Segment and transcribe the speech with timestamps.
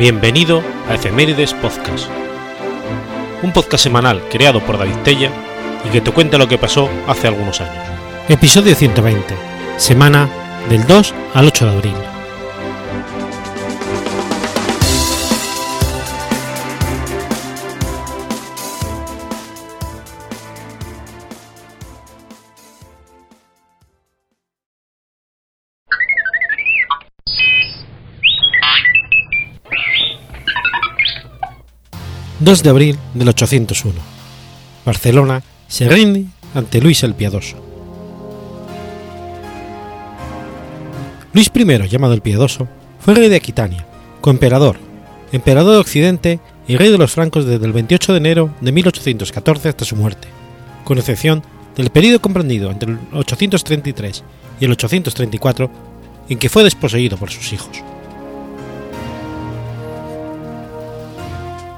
[0.00, 2.08] Bienvenido a Efemérides Podcast,
[3.42, 5.30] un podcast semanal creado por David Tella
[5.84, 7.84] y que te cuenta lo que pasó hace algunos años.
[8.26, 9.34] Episodio 120,
[9.76, 10.26] semana
[10.70, 12.09] del 2 al 8 de abril.
[32.40, 33.94] 2 de abril del 801.
[34.86, 37.58] Barcelona se rinde ante Luis el Piadoso.
[41.34, 42.66] Luis I, llamado el Piadoso,
[42.98, 43.86] fue rey de Aquitania,
[44.22, 44.78] coemperador,
[45.32, 49.68] emperador de Occidente y rey de los francos desde el 28 de enero de 1814
[49.68, 50.28] hasta su muerte,
[50.84, 51.42] con excepción
[51.76, 54.24] del período comprendido entre el 833
[54.60, 55.70] y el 834
[56.30, 57.89] en que fue desposeído por sus hijos.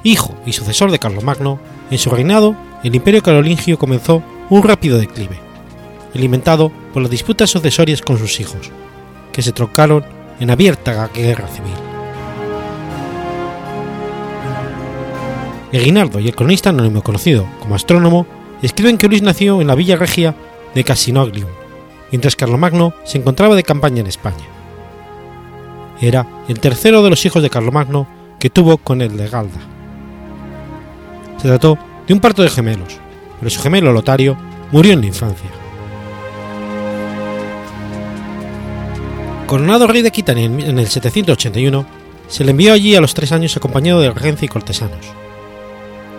[0.05, 5.39] Hijo y sucesor de Carlomagno, en su reinado el imperio carolingio comenzó un rápido declive,
[6.15, 8.71] alimentado por las disputas sucesorias con sus hijos,
[9.33, 10.05] que se trocaron
[10.41, 11.73] en abierta guerra civil.
[15.73, 18.27] Eguinaldo y el cronista anónimo conocido como astrónomo
[18.61, 20.35] escriben que Luis nació en la villa regia
[20.75, 21.49] de Casinoglium,
[22.11, 24.45] mientras Carlomagno se encontraba de campaña en España.
[26.01, 28.07] Era el tercero de los hijos de Carlomagno
[28.39, 29.72] que tuvo con el de Galda.
[31.43, 31.77] Se trató
[32.07, 33.01] de un parto de gemelos,
[33.41, 34.37] pero su gemelo Lotario
[34.71, 35.51] murió en la infancia.
[39.49, 41.85] Coronado rey de Aquitania en el 781,
[42.29, 45.05] se le envió allí a los tres años acompañado de regencia y cortesanos.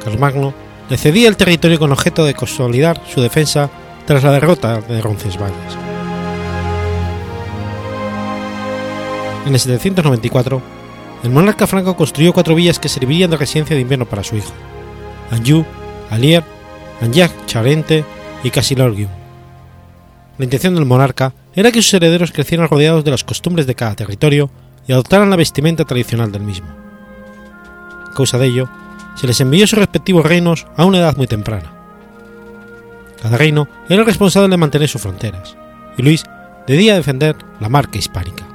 [0.03, 0.53] Carlomagno
[0.89, 3.69] le cedía el territorio con objeto de consolidar su defensa
[4.05, 5.55] tras la derrota de Roncesvalles.
[9.45, 10.61] En el 794,
[11.23, 14.51] el monarca franco construyó cuatro villas que servirían de residencia de invierno para su hijo,
[15.31, 15.65] Anjou,
[16.09, 16.43] Alier,
[17.01, 18.05] Anjac Charente
[18.43, 19.09] y Casilorgium.
[20.37, 23.95] La intención del monarca era que sus herederos crecieran rodeados de las costumbres de cada
[23.95, 24.49] territorio
[24.87, 26.67] y adoptaran la vestimenta tradicional del mismo.
[28.09, 28.69] A causa de ello,
[29.15, 31.71] se les envió sus respectivos reinos a una edad muy temprana.
[33.21, 35.55] Cada reino era responsable de mantener sus fronteras,
[35.97, 36.23] y Luis
[36.67, 38.45] debía defender la marca hispánica.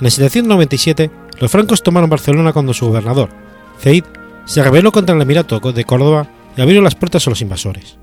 [0.00, 3.30] En el 797, los francos tomaron Barcelona cuando su gobernador,
[3.80, 4.04] Zeid,
[4.44, 7.96] se rebeló contra el Emirato de Córdoba y abrió las puertas a los invasores.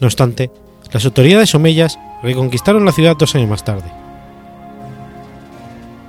[0.00, 0.50] No obstante,
[0.92, 3.90] las autoridades omeyas reconquistaron la ciudad dos años más tarde.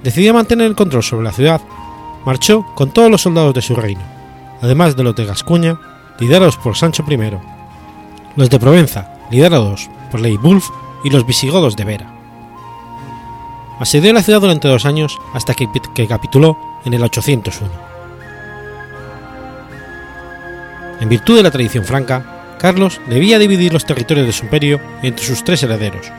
[0.04, 1.62] Decidió mantener el control sobre la ciudad,
[2.26, 4.02] marchó con todos los soldados de su reino,
[4.62, 5.80] además de los de Gascuña,
[6.20, 7.18] liderados por Sancho I,
[8.36, 10.70] los de Provenza, liderados por Leibulf
[11.04, 12.17] y los visigodos de Vera.
[13.80, 15.70] Asedió la ciudad durante dos años hasta que,
[16.08, 17.70] capituló en el 801.
[21.00, 25.24] En virtud de la tradición franca, Carlos debía dividir los territorios de su imperio entre
[25.24, 26.12] sus tres herederos.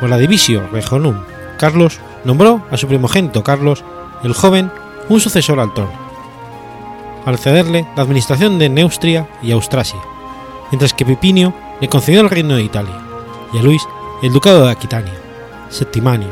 [0.00, 1.22] Por la divisio Regonum,
[1.56, 3.84] Carlos nombró a su primogénito Carlos,
[4.24, 4.72] el joven,
[5.08, 5.92] un sucesor al trono,
[7.24, 10.00] al cederle la administración de Neustria y Austrasia,
[10.72, 12.98] mientras que Pipinio le concedió el reino de Italia,
[13.52, 13.82] y a Luis
[14.22, 15.23] el ducado de Aquitania.
[15.74, 16.30] Septimania,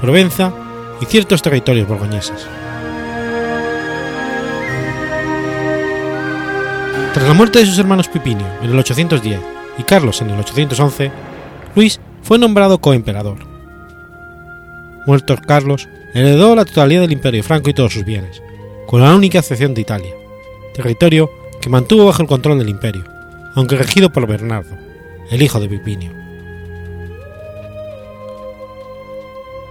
[0.00, 0.52] Provenza
[1.00, 2.46] y ciertos territorios borgoñeses.
[7.14, 9.40] Tras la muerte de sus hermanos Pipinio en el 810
[9.78, 11.12] y Carlos en el 811,
[11.76, 13.38] Luis fue nombrado coemperador.
[15.06, 18.42] Muerto Carlos, heredó la totalidad del imperio franco y todos sus bienes,
[18.86, 20.12] con la única excepción de Italia,
[20.74, 21.30] territorio
[21.60, 23.04] que mantuvo bajo el control del imperio,
[23.54, 24.76] aunque regido por Bernardo,
[25.30, 26.29] el hijo de Pipinio.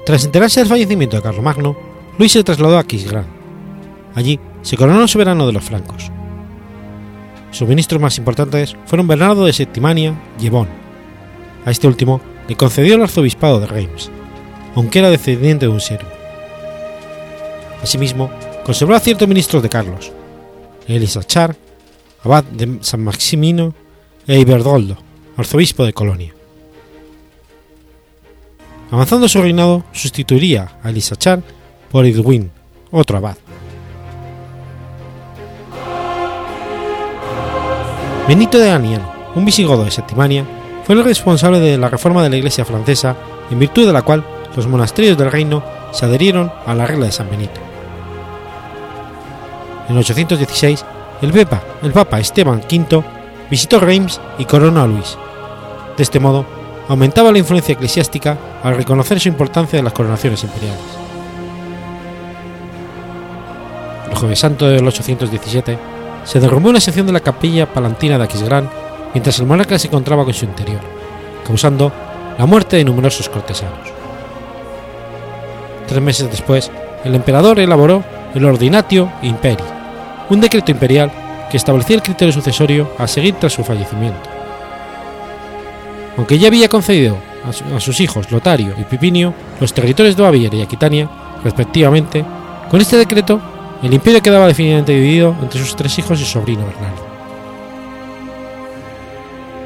[0.05, 1.75] Tras enterarse del fallecimiento de Carlomagno,
[2.17, 3.27] Luis se trasladó a Aquisgrán.
[4.15, 6.11] Allí se coronó soberano de los francos.
[7.51, 10.67] Sus ministros más importantes fueron Bernardo de Septimania y Ebón.
[11.65, 14.09] A este último le concedió el arzobispado de Reims,
[14.75, 16.09] aunque era descendiente de un siervo.
[17.81, 18.29] Asimismo,
[18.65, 20.11] conservó a ciertos ministros de Carlos,
[20.87, 21.55] Elisachar,
[22.23, 23.73] abad de San Maximino
[24.27, 24.97] e Iberdoldo,
[25.37, 26.33] arzobispo de Colonia.
[28.91, 31.41] Avanzando su reinado, sustituiría a Elisachar
[31.91, 32.51] por Edwin,
[32.91, 33.37] otro abad.
[38.27, 39.01] Benito de Anian,
[39.35, 40.45] un visigodo de Septimania,
[40.85, 43.15] fue el responsable de la reforma de la Iglesia francesa,
[43.51, 44.25] en virtud de la cual
[44.55, 47.59] los monasterios del reino se adherieron a la regla de San Benito.
[49.87, 50.85] En 816,
[51.21, 53.03] el Papa, el Papa Esteban V
[53.49, 55.17] visitó Reims y coronó a Luis.
[55.97, 56.45] De este modo,
[56.89, 60.81] aumentaba la influencia eclesiástica al reconocer su importancia en las coronaciones imperiales.
[64.09, 65.77] El Jueves Santo del 817
[66.25, 68.69] se derrumbó una sección de la capilla palantina de Aquisgrán
[69.13, 70.81] mientras el monarca se encontraba con su interior,
[71.45, 71.91] causando
[72.39, 73.87] la muerte de numerosos cortesanos.
[75.87, 76.71] Tres meses después,
[77.03, 78.03] el emperador elaboró
[78.33, 79.63] el Ordinatio Imperi,
[80.29, 81.11] un decreto imperial
[81.51, 84.38] que establecía el criterio sucesorio a seguir tras su fallecimiento.
[86.19, 90.61] Aunque ya había concedido a, sus hijos Lotario y Pipinio los territorios de Baviera y
[90.61, 91.09] Aquitania,
[91.45, 92.25] respectivamente,
[92.69, 93.39] con este decreto
[93.81, 97.07] el imperio quedaba definitivamente dividido entre sus tres hijos y su sobrino Bernardo.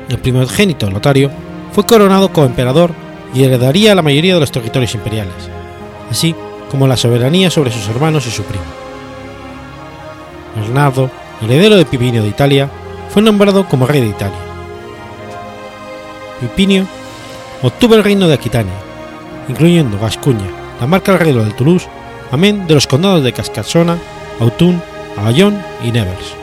[0.10, 1.32] El primogénito Lotario
[1.72, 2.92] fue coronado como emperador
[3.34, 5.50] y heredaría la mayoría de los territorios imperiales,
[6.12, 6.36] así
[6.70, 8.64] como la soberanía sobre sus hermanos y su primo.
[10.56, 11.10] Bernardo,
[11.42, 12.70] heredero de Pipinio de Italia,
[13.10, 14.53] fue nombrado como rey de Italia.
[16.40, 16.88] Pipinio
[17.62, 18.74] obtuvo el reino de Aquitania,
[19.48, 20.50] incluyendo Gascuña,
[20.80, 21.88] la marca del de Toulouse,
[22.32, 23.98] amén de los condados de Cascasona,
[24.40, 24.82] Autun,
[25.18, 26.36] Avallón y Nevers.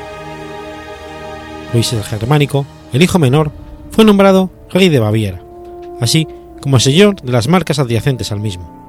[1.72, 3.52] Luis el Germánico, el hijo menor,
[3.90, 5.40] fue nombrado rey de Baviera,
[6.00, 6.26] así
[6.60, 8.80] como señor de las marcas adyacentes al mismo.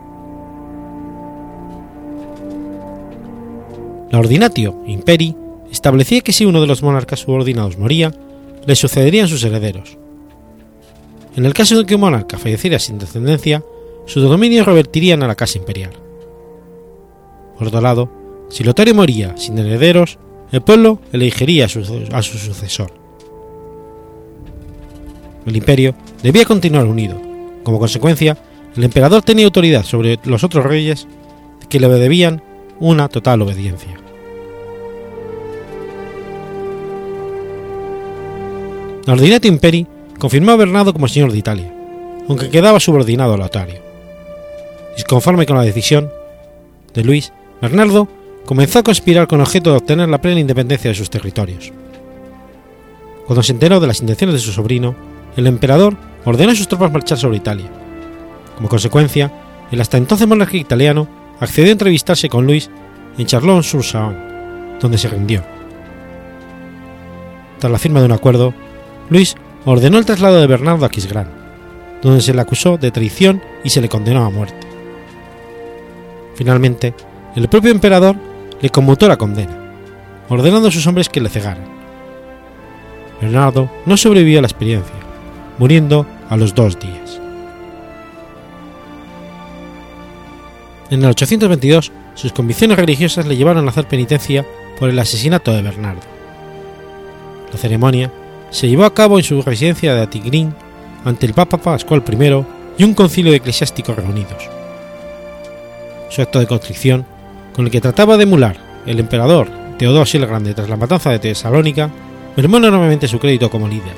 [4.12, 5.36] La Ordinatio Imperi
[5.72, 8.12] establecía que si uno de los monarcas subordinados moría,
[8.66, 9.98] le sucederían sus herederos.
[11.36, 13.64] En el caso de que un monarca falleciera sin descendencia,
[14.06, 15.92] sus dominios revertirían a la casa imperial.
[17.58, 18.10] Por otro lado,
[18.50, 20.18] si Lotario moría sin herederos,
[20.52, 22.92] el pueblo elegiría a su, sucesor.
[25.46, 27.20] El imperio debía continuar unido.
[27.64, 28.38] Como consecuencia,
[28.76, 31.08] el emperador tenía autoridad sobre los otros reyes
[31.70, 32.44] que le debían
[32.80, 33.98] una total obediencia.
[39.06, 39.88] La Ordinatio Imperi
[40.22, 41.74] confirmó a Bernardo como señor de Italia,
[42.30, 43.82] aunque quedaba subordinado a Lotario.
[44.96, 46.12] Disconforme con la decisión
[46.94, 48.08] de Luis, Bernardo
[48.46, 51.74] comenzó a conspirar con objeto de obtener la plena independencia de sus territorios.
[53.26, 54.94] Cuando se enteró de las intenciones de su sobrino,
[55.38, 57.72] el emperador ordenó a sus tropas marchar sobre Italia.
[58.58, 59.32] Como consecuencia,
[59.72, 61.08] el hasta entonces monarca italiano
[61.40, 62.70] accedió a entrevistarse con Luis
[63.18, 65.44] en Charlon-sur-Saône, donde se rindió.
[67.58, 68.54] Tras la firma de un acuerdo,
[69.10, 69.36] Luis
[69.66, 71.28] ordenó el traslado de Bernardo a Aquisgrán,
[72.02, 74.68] donde se le acusó de traición y se le condenó a muerte.
[76.36, 76.94] Finalmente,
[77.36, 78.16] el propio emperador
[78.60, 79.58] le conmutó la condena,
[80.30, 81.66] ordenando a sus hombres que le cegaran.
[83.22, 84.96] Bernardo no sobrevivió a la experiencia,
[85.58, 87.20] muriendo a los dos días.
[90.90, 94.46] En el 822, sus convicciones religiosas le llevaron a hacer penitencia
[94.80, 96.02] por el asesinato de Bernardo.
[97.52, 98.12] La ceremonia
[98.52, 100.54] se llevó a cabo en su residencia de Atigrín
[101.04, 102.46] ante el Papa Pascual I
[102.78, 104.50] y un concilio de eclesiásticos reunidos.
[106.10, 107.06] Su acto de constricción,
[107.54, 111.20] con el que trataba de emular el emperador Teodosio el Grande tras la matanza de
[111.20, 111.90] Tesalónica,
[112.36, 113.96] mermó enormemente su crédito como líder,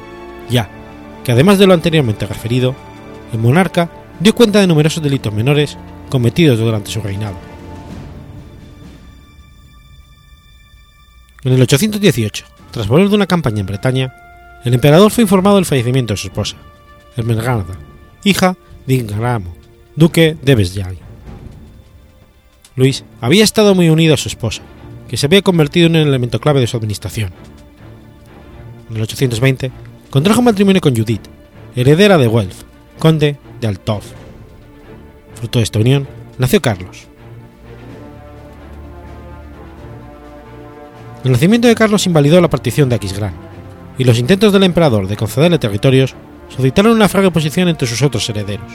[0.49, 0.69] ya
[1.23, 2.75] que además de lo anteriormente referido,
[3.31, 3.89] el monarca
[4.19, 5.77] dio cuenta de numerosos delitos menores
[6.09, 7.35] cometidos durante su reinado.
[11.43, 14.13] En el 818, tras volver de una campaña en Bretaña,
[14.63, 16.55] el emperador fue informado del fallecimiento de su esposa,
[17.17, 17.77] Ermengarda,
[18.23, 18.55] hija
[18.87, 19.53] de Ingramo,
[19.95, 20.97] duque de Besjay.
[22.75, 24.61] Luis había estado muy unido a su esposa,
[25.07, 27.31] que se había convertido en un elemento clave de su administración.
[28.89, 29.71] En el 820
[30.09, 31.27] contrajo matrimonio con Judith,
[31.75, 32.63] heredera de Welf,
[32.99, 34.03] conde de Altov.
[35.35, 37.07] Fruto de esta unión nació Carlos.
[41.23, 43.33] El nacimiento de Carlos invalidó la partición de Aquisgrán,
[43.97, 46.15] y los intentos del emperador de concederle territorios
[46.49, 48.71] suscitaron una frágil oposición entre sus otros herederos.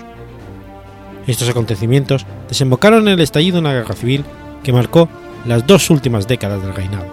[1.26, 4.24] Estos acontecimientos desembocaron en el estallido de una guerra civil
[4.62, 5.08] que marcó
[5.46, 7.06] las dos últimas décadas del reinado.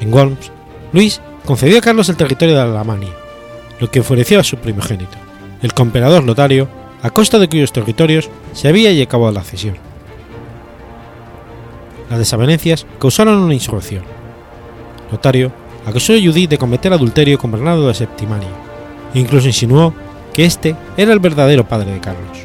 [0.00, 0.50] En Worms,
[0.92, 3.12] Luis concedió a Carlos el territorio de Alemania,
[3.80, 5.16] lo que enfureció a su primogénito,
[5.62, 6.68] el comperador Lotario,
[7.02, 9.76] a costa de cuyos territorios se había llevado la cesión.
[12.08, 14.15] Las desavenencias causaron una insurrección.
[15.10, 15.52] Lotario
[15.86, 18.48] acusó a Judith de cometer adulterio con Bernardo de Septimania,
[19.14, 19.94] e incluso insinuó
[20.34, 22.38] que este era el verdadero padre de Carlos.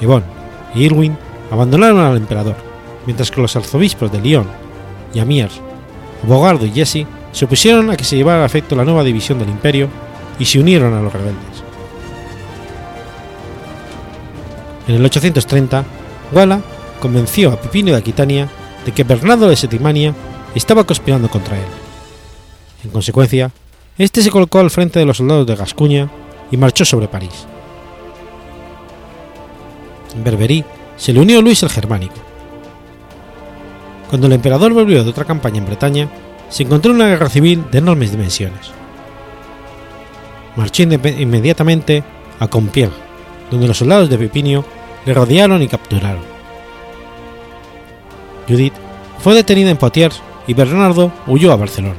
[0.00, 0.26] Yvonne
[0.74, 1.16] y Irwin
[1.50, 2.56] abandonaron al emperador,
[3.06, 4.46] mientras que los arzobispos de Lyon
[5.14, 5.60] y Amiens,
[6.22, 9.48] Bogardo y Jesse se opusieron a que se llevara a efecto la nueva división del
[9.48, 9.88] imperio
[10.38, 11.62] y se unieron a los rebeldes.
[14.88, 15.84] En el 830,
[16.32, 16.60] Wala
[17.00, 18.48] convenció a Pipino de Aquitania
[18.84, 20.14] de que Bernardo de Septimania
[20.54, 21.66] estaba conspirando contra él.
[22.84, 23.50] En consecuencia,
[23.96, 26.08] este se colocó al frente de los soldados de Gascuña
[26.50, 27.46] y marchó sobre París.
[30.14, 30.64] En Berberí
[30.96, 32.14] se le unió Luis el Germánico.
[34.08, 36.08] Cuando el emperador volvió de otra campaña en Bretaña,
[36.48, 38.70] se encontró una guerra civil de enormes dimensiones.
[40.56, 42.02] Marchó inmediatamente
[42.40, 42.94] a Compiègne,
[43.50, 44.64] donde los soldados de Pipinio
[45.04, 46.22] le rodearon y capturaron.
[48.48, 48.72] Judith
[49.18, 51.94] fue detenida en Poitiers y Bernardo huyó a Barcelona.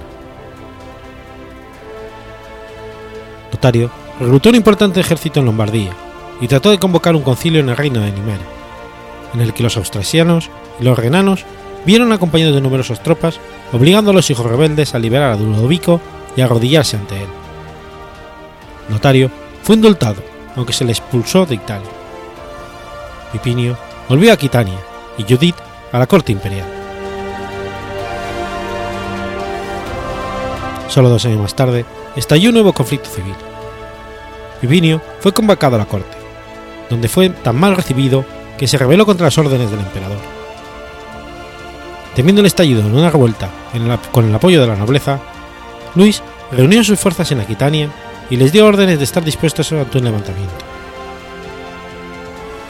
[3.54, 3.90] Lotario
[4.20, 5.92] reclutó un importante ejército en Lombardía
[6.42, 8.44] y trató de convocar un concilio en el reino de Nimera,
[9.34, 11.46] en el que los austrasianos y los renanos
[11.86, 13.40] vieron acompañados de numerosas tropas,
[13.72, 16.02] obligando a los hijos rebeldes a liberar a Ludovico
[16.36, 17.30] y a arrodillarse ante él.
[18.90, 19.30] Notario
[19.62, 20.24] fue indultado,
[20.56, 21.90] aunque se le expulsó de Italia.
[23.32, 23.78] Pipinio
[24.08, 24.80] volvió a Aquitania
[25.18, 25.56] y Judith
[25.92, 26.79] a la corte imperial.
[30.90, 33.36] Solo dos años más tarde, estalló un nuevo conflicto civil.
[34.60, 36.18] Pipinio fue convocado a la corte,
[36.90, 38.26] donde fue tan mal recibido
[38.58, 40.18] que se rebeló contra las órdenes del emperador.
[42.16, 43.50] Temiendo el estallido en una revuelta
[44.12, 45.20] con el apoyo de la nobleza,
[45.96, 47.90] Luis reunió sus fuerzas en Aquitania
[48.30, 50.66] y les dio órdenes de estar dispuestos ante un levantamiento.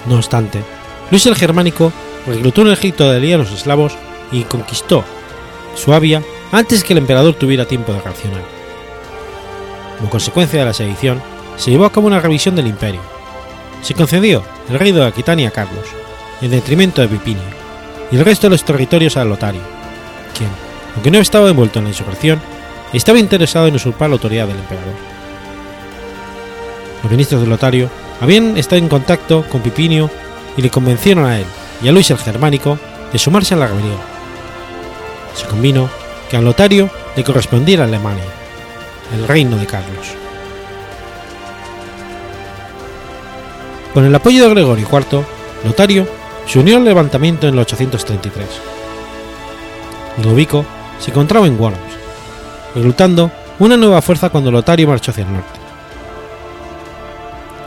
[0.08, 0.62] No obstante,
[1.10, 1.92] Luis el Germánico
[2.28, 3.94] reclutó un ejército de aliados eslavos
[4.32, 5.04] y conquistó
[5.76, 6.22] Suabia
[6.52, 8.42] antes que el emperador tuviera tiempo de reaccionar.
[9.98, 11.22] Como consecuencia de la sedición,
[11.58, 13.02] se llevó a cabo una revisión del imperio.
[13.82, 15.86] Se concedió el reino de Aquitania a Carlos,
[16.42, 17.44] en detrimento de Pipinio,
[18.12, 19.62] y el resto de los territorios a Lotario,
[20.38, 20.50] quien,
[20.96, 22.42] aunque no estaba envuelto en la insurrección,
[22.94, 24.94] estaba interesado en usurpar la autoridad del emperador.
[27.04, 27.90] Los ministros de Lotario
[28.20, 30.10] habían estado en contacto con Pipinio
[30.58, 31.46] y le convencieron a él
[31.82, 32.78] y a Luis el Germánico
[33.12, 33.98] de sumarse a la rebelión.
[35.36, 35.90] Se convino
[36.30, 38.24] que a Lotario le correspondiera Alemania,
[39.16, 40.08] el reino de Carlos.
[43.94, 45.26] Con el apoyo de Gregorio IV,
[45.66, 46.08] Lotario
[46.46, 48.48] se unió al levantamiento en el 833.
[50.24, 50.66] Ludovico
[51.00, 51.80] se encontraba en Worms,
[52.76, 55.60] reclutando una nueva fuerza cuando Lotario marchó hacia el norte.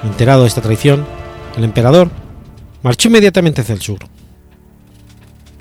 [0.04, 1.04] Enterado de esta traición,
[1.56, 2.08] el emperador
[2.82, 3.98] marchó inmediatamente hacia el sur.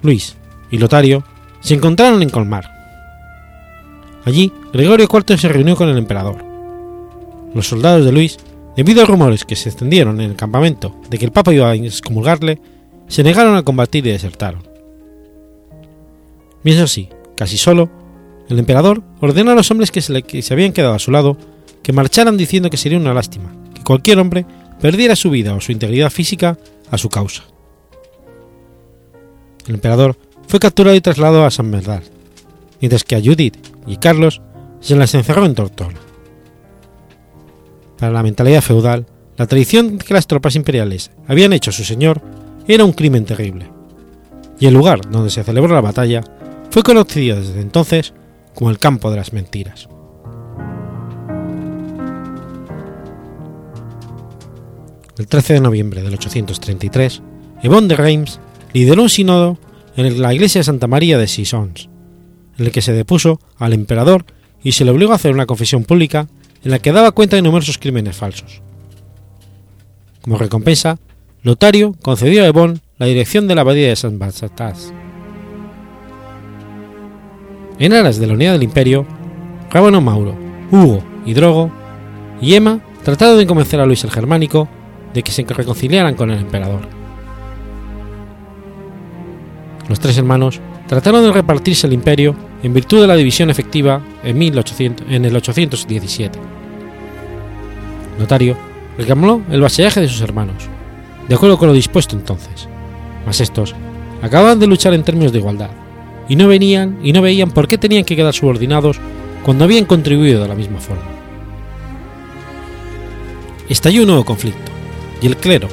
[0.02, 0.36] Luis
[0.70, 1.24] y Lotario
[1.60, 2.71] se encontraron en Colmar.
[4.26, 6.44] Allí, Gregorio IV se reunió con el emperador.
[7.54, 8.38] Los soldados de Luis,
[8.76, 11.76] debido a rumores que se extendieron en el campamento de que el papa iba a
[11.76, 12.60] excomulgarle,
[13.08, 14.64] se negaron a combatir y desertaron.
[16.64, 17.90] Bien así, casi solo,
[18.48, 21.38] el emperador ordenó a los hombres que se, que se habían quedado a su lado
[21.84, 24.46] que marcharan diciendo que sería una lástima que cualquier hombre
[24.80, 26.58] perdiera su vida o su integridad física
[26.90, 27.44] a su causa.
[29.68, 32.04] El emperador fue capturado y trasladado a San Bernard,
[32.82, 33.56] mientras que a Judith
[33.88, 34.42] y Carlos
[34.82, 36.00] se las encerró en Tortona.
[37.98, 39.06] Para la mentalidad feudal,
[39.38, 42.22] la traición que las tropas imperiales habían hecho a su señor
[42.68, 43.70] era un crimen terrible,
[44.60, 46.24] y el lugar donde se celebró la batalla
[46.72, 48.14] fue conocido desde entonces
[48.56, 49.88] como el campo de las mentiras.
[55.18, 57.22] El 13 de noviembre del 833,
[57.62, 58.40] Ebon de Reims
[58.74, 59.60] lideró un sínodo
[59.96, 61.91] en la iglesia de Santa María de Sissons,
[62.62, 64.26] en el que se depuso al emperador
[64.64, 66.28] y se le obligó a hacer una confesión pública
[66.64, 68.62] en la que daba cuenta de numerosos crímenes falsos.
[70.22, 71.00] Como recompensa,
[71.42, 74.94] Lotario concedió a Ebon la dirección de la abadía de San Basatas.
[77.80, 79.08] En aras de la unidad del imperio,
[79.72, 80.38] Rábano Mauro,
[80.70, 81.72] Hugo y Drogo
[82.40, 84.70] y Emma trataron de convencer a Luis el Germánico
[85.16, 86.82] de que se reconciliaran con el emperador.
[89.90, 94.38] Los tres hermanos trataron de repartirse el imperio en virtud de la división efectiva en,
[94.38, 96.40] 1800, en el 817.
[98.20, 98.56] Notario
[98.98, 100.68] reclamó el vasallaje de sus hermanos,
[101.28, 102.68] de acuerdo con lo dispuesto entonces,
[103.26, 103.74] mas estos
[104.22, 105.72] acababan de luchar en términos de igualdad,
[106.30, 109.00] y no venían y no veían por qué tenían que quedar subordinados
[109.44, 111.04] cuando habían contribuido de la misma forma.
[113.70, 114.72] Estalló un nuevo conflicto,
[115.22, 115.68] y el clero,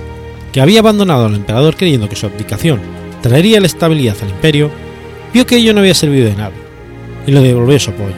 [0.52, 2.80] que había abandonado al emperador creyendo que su abdicación
[3.20, 4.70] traería la estabilidad al imperio,
[5.34, 6.52] vio que ello no había servido de nada,
[7.28, 8.14] y le devolvió su apoyo.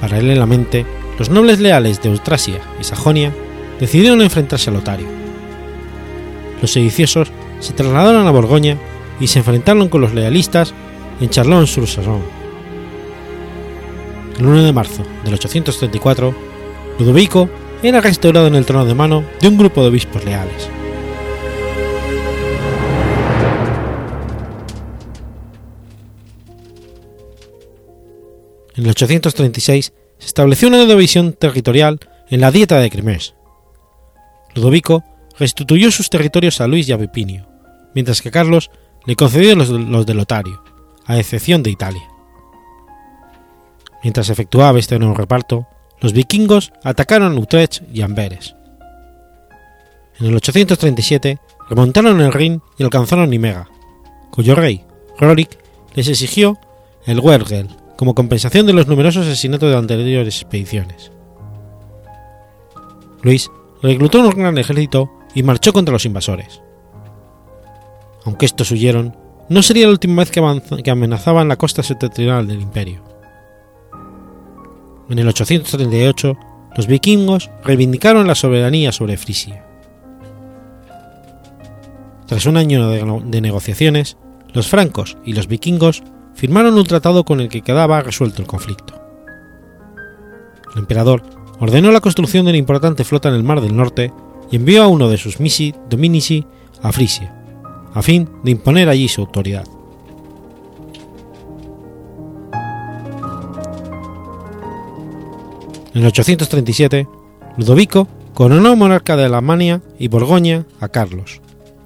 [0.00, 0.86] Paralelamente,
[1.18, 3.30] los nobles leales de Austrasia y Sajonia
[3.78, 5.06] decidieron enfrentarse a Lotario.
[6.62, 7.30] Los sediciosos
[7.60, 8.78] se trasladaron a Borgoña
[9.20, 10.72] y se enfrentaron con los lealistas
[11.20, 12.24] en Charlon-sur-Saône.
[14.38, 16.34] El 1 de marzo del 834,
[16.98, 17.50] Ludovico
[17.82, 20.70] era restaurado en el trono de mano de un grupo de obispos leales.
[28.76, 33.18] En el 836 se estableció una división territorial en la Dieta de Crimea.
[34.54, 35.04] Ludovico
[35.38, 37.46] restituyó sus territorios a Luis y a Pipinio,
[37.94, 38.70] mientras que Carlos
[39.06, 40.62] le concedió los, los de Lotario,
[41.06, 42.02] a excepción de Italia.
[44.02, 45.66] Mientras efectuaba este nuevo reparto,
[46.00, 48.56] los vikingos atacaron Utrecht y Amberes.
[50.18, 51.38] En el 837
[51.68, 53.68] remontaron el Rin y alcanzaron Nimega,
[54.30, 54.84] cuyo rey,
[55.18, 55.58] Rorik,
[55.94, 56.58] les exigió
[57.06, 61.12] el Wergel como compensación de los numerosos asesinatos de anteriores expediciones.
[63.22, 63.50] Luis
[63.82, 66.60] reclutó un gran ejército y marchó contra los invasores.
[68.24, 69.16] Aunque estos huyeron,
[69.48, 70.42] no sería la última vez que,
[70.82, 73.02] que amenazaban la costa septentrional del imperio.
[75.10, 76.36] En el 838,
[76.76, 79.66] los vikingos reivindicaron la soberanía sobre Frisia.
[82.26, 84.16] Tras un año de, de negociaciones,
[84.54, 86.02] los francos y los vikingos
[86.34, 88.94] firmaron un tratado con el que quedaba resuelto el conflicto.
[90.72, 91.22] El emperador
[91.60, 94.12] ordenó la construcción de una importante flota en el Mar del Norte
[94.50, 96.46] y envió a uno de sus misi dominici
[96.82, 97.34] a Frisia,
[97.94, 99.64] a fin de imponer allí su autoridad.
[105.94, 107.06] En el 837,
[107.56, 111.40] Ludovico coronó monarca de Alemania y Borgoña a Carlos,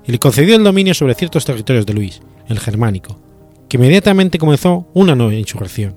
[0.07, 3.19] y le concedió el dominio sobre ciertos territorios de Luis, el germánico,
[3.69, 5.97] que inmediatamente comenzó una nueva insurrección.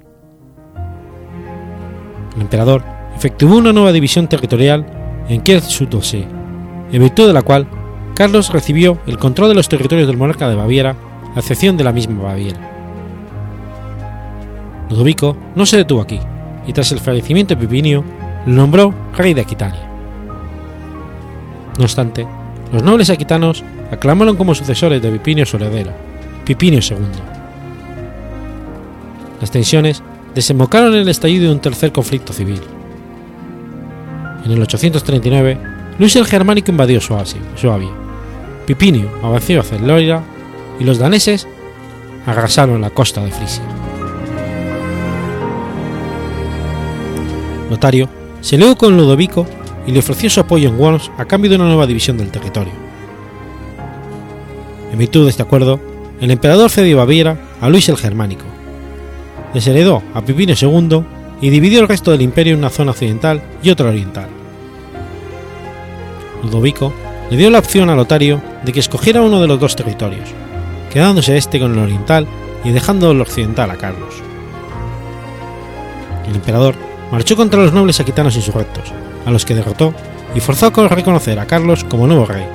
[2.36, 2.84] El emperador
[3.16, 4.86] efectuó una nueva división territorial
[5.30, 6.28] en Kiel-Südosee,
[6.92, 7.68] en virtud de la cual
[8.16, 10.96] Carlos recibió el control de los territorios del monarca de Baviera,
[11.36, 12.60] a excepción de la misma Baviera.
[14.90, 16.20] Ludovico no se detuvo aquí,
[16.68, 18.04] y tras el fallecimiento de Pipinio,
[18.46, 19.90] lo nombró rey de Aquitania.
[21.78, 22.28] No obstante,
[22.74, 25.92] los nobles aquitanos aclamaron como sucesores de Pipinio su heredero,
[26.46, 27.31] Pipinio II.
[29.42, 30.04] Las tensiones
[30.36, 32.62] desembocaron en el estallido de un tercer conflicto civil.
[34.46, 35.58] En el 839,
[35.98, 37.92] Luis el Germánico invadió Suabia.
[38.66, 40.24] Pipinio avanzó hacia Loira
[40.80, 41.48] y los daneses
[42.26, 43.64] arrasaron la costa de Frisia.
[47.70, 48.10] Lotario
[48.42, 49.48] se leó con Ludovico
[49.88, 52.74] y le ofreció su apoyo en Worms a cambio de una nueva división del territorio.
[54.92, 55.80] En virtud de este acuerdo,
[56.20, 58.46] el emperador cedió Baviera a Luis el Germánico,
[59.54, 61.04] desheredó a Pipino II
[61.42, 64.28] y dividió el resto del imperio en una zona occidental y otra oriental.
[66.44, 66.94] Ludovico
[67.30, 70.30] le dio la opción a Lotario de que escogiera uno de los dos territorios,
[70.92, 72.28] quedándose este con el oriental
[72.64, 74.16] y dejando el occidental a Carlos.
[76.28, 76.76] El emperador
[77.12, 78.92] marchó contra los nobles aquitanos insurrectos,
[79.26, 79.94] a los que derrotó
[80.36, 82.46] y forzó a reconocer a Carlos como nuevo rey.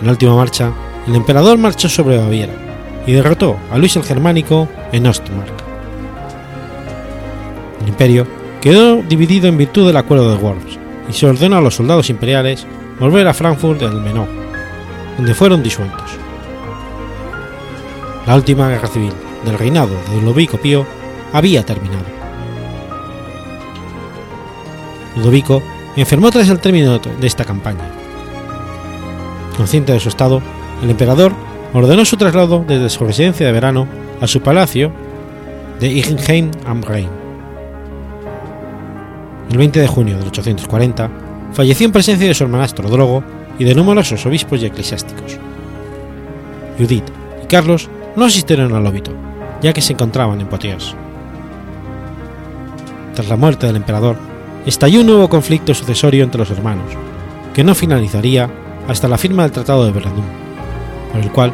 [0.00, 0.72] En la última marcha,
[1.06, 2.71] el emperador marchó sobre Baviera
[3.06, 5.52] y derrotó a Luis el Germánico en Ostmark.
[7.82, 8.26] El imperio
[8.60, 12.66] quedó dividido en virtud del acuerdo de Worms y se ordenó a los soldados imperiales
[13.00, 14.26] volver a Frankfurt del Menó,
[15.16, 16.12] donde fueron disueltos.
[18.26, 19.12] La última guerra civil
[19.44, 20.86] del reinado de Ludovico Pío
[21.32, 22.04] había terminado.
[25.16, 25.62] Ludovico
[25.96, 27.90] enfermó tras el término de esta campaña.
[29.56, 30.40] Consciente de su estado,
[30.82, 31.32] el emperador
[31.72, 33.86] ordenó su traslado desde su residencia de verano
[34.20, 34.92] a su palacio
[35.80, 37.08] de Ingenheim am Rhein.
[39.50, 41.10] El 20 de junio de 840
[41.52, 43.22] falleció en presencia de su hermanastro Drogo
[43.58, 45.38] y de numerosos obispos y eclesiásticos.
[46.78, 47.04] Judith
[47.42, 49.12] y Carlos no asistieron al óbito,
[49.60, 50.94] ya que se encontraban en Poitiers.
[53.14, 54.16] Tras la muerte del emperador,
[54.64, 56.92] estalló un nuevo conflicto sucesorio entre los hermanos,
[57.52, 58.48] que no finalizaría
[58.88, 60.24] hasta la firma del Tratado de Verdun,
[61.12, 61.52] por el cual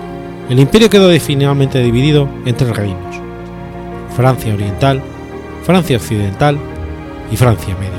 [0.48, 3.16] el imperio quedó definitivamente dividido en tres reinos,
[4.16, 5.02] Francia Oriental,
[5.64, 6.58] Francia Occidental
[7.30, 7.97] y Francia Media.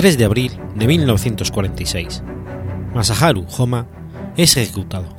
[0.00, 2.22] 3 de abril de 1946.
[2.94, 3.86] Masaharu Homa
[4.34, 5.14] es ejecutado.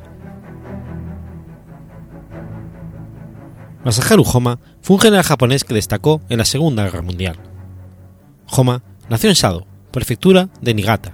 [3.84, 7.38] Masaharu Homa fue un general japonés que destacó en la Segunda Guerra Mundial.
[8.50, 11.12] Homa nació en Sado, prefectura de Niigata,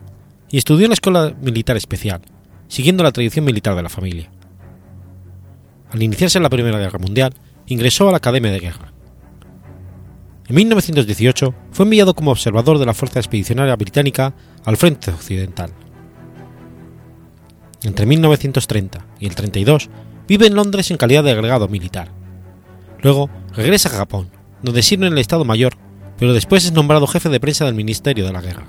[0.51, 2.23] y estudió en la Escuela Militar Especial,
[2.69, 4.31] siguiendo la tradición militar de la familia.
[5.91, 7.35] Al iniciarse la Primera Guerra Mundial,
[7.67, 8.88] ingresó a la Academia de Guerra.
[10.49, 14.35] En 1918 fue enviado como observador de la Fuerza Expedicionaria Británica
[14.65, 15.73] al Frente Occidental.
[17.83, 19.91] Entre 1930 y el 32
[20.27, 22.13] vive en Londres en calidad de agregado militar.
[23.03, 24.31] Luego regresa a Japón,
[24.63, 25.75] donde sirve en el Estado Mayor,
[26.19, 28.69] pero después es nombrado jefe de prensa del Ministerio de la Guerra.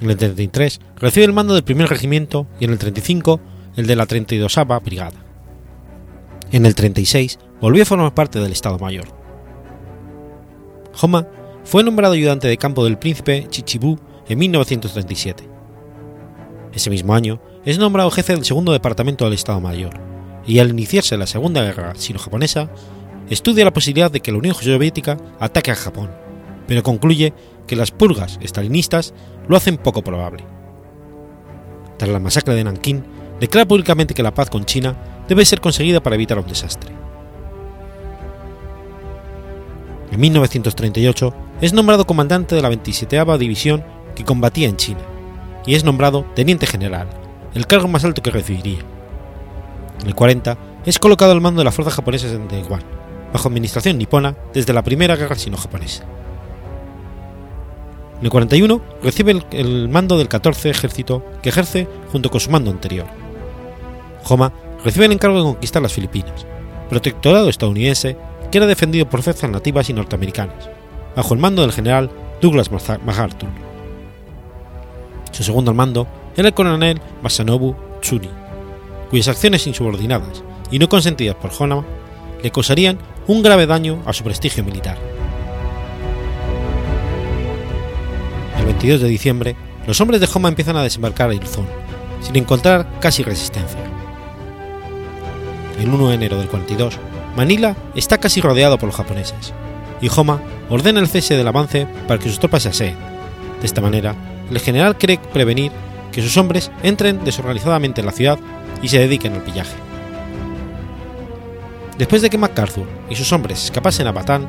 [0.00, 3.40] En el 33 recibe el mando del primer regimiento y en el 35
[3.76, 5.24] el de la 32 Brigada.
[6.52, 9.17] En el 36 volvió a formar parte del Estado Mayor.
[11.00, 11.26] Homa
[11.64, 15.48] fue nombrado ayudante de campo del príncipe Chichibu en 1937.
[16.72, 19.94] Ese mismo año es nombrado jefe del segundo departamento del Estado Mayor
[20.46, 22.70] y al iniciarse la Segunda Guerra Sino-Japonesa
[23.30, 26.10] estudia la posibilidad de que la Unión Soviética ataque a Japón,
[26.66, 27.32] pero concluye
[27.66, 29.14] que las purgas estalinistas
[29.46, 30.44] lo hacen poco probable.
[31.98, 33.04] Tras la masacre de Nankín,
[33.40, 36.97] declara públicamente que la paz con China debe ser conseguida para evitar un desastre.
[40.10, 45.00] En 1938 es nombrado comandante de la 27 División que combatía en China,
[45.66, 47.08] y es nombrado teniente general,
[47.54, 48.78] el cargo más alto que recibiría.
[50.00, 52.82] En el 40 es colocado al mando de las fuerzas japonesas en Taiwán,
[53.32, 56.04] bajo administración nipona desde la Primera Guerra Sino-Japonesa.
[58.18, 62.70] En el 41 recibe el, mando del 14 Ejército que ejerce junto con su mando
[62.70, 63.06] anterior.
[64.28, 64.52] Homa
[64.84, 66.46] recibe el encargo de conquistar las Filipinas,
[66.88, 68.16] protectorado estadounidense
[68.50, 70.68] que era defendido por fuerzas nativas y norteamericanas,
[71.14, 73.48] bajo el mando del general Douglas MacArthur.
[75.32, 76.06] Su segundo al mando
[76.36, 78.30] era el coronel Masanobu Tsuni,
[79.10, 81.84] cuyas acciones insubordinadas y no consentidas por Honama
[82.42, 84.96] le causarían un grave daño a su prestigio militar.
[88.58, 89.56] El 22 de diciembre,
[89.86, 91.66] los hombres de Homa empiezan a desembarcar a Luzón,
[92.20, 93.80] sin encontrar casi resistencia.
[95.80, 96.98] El 1 de enero del 42,
[97.38, 99.54] Manila está casi rodeado por los japoneses,
[100.00, 102.96] y Homa ordena el cese del avance para que sus tropas se aseen.
[103.60, 104.16] De esta manera,
[104.50, 105.70] el general cree prevenir
[106.10, 108.40] que sus hombres entren desorganizadamente en la ciudad
[108.82, 109.76] y se dediquen al pillaje.
[111.96, 114.48] Después de que MacArthur y sus hombres escapasen a Batán,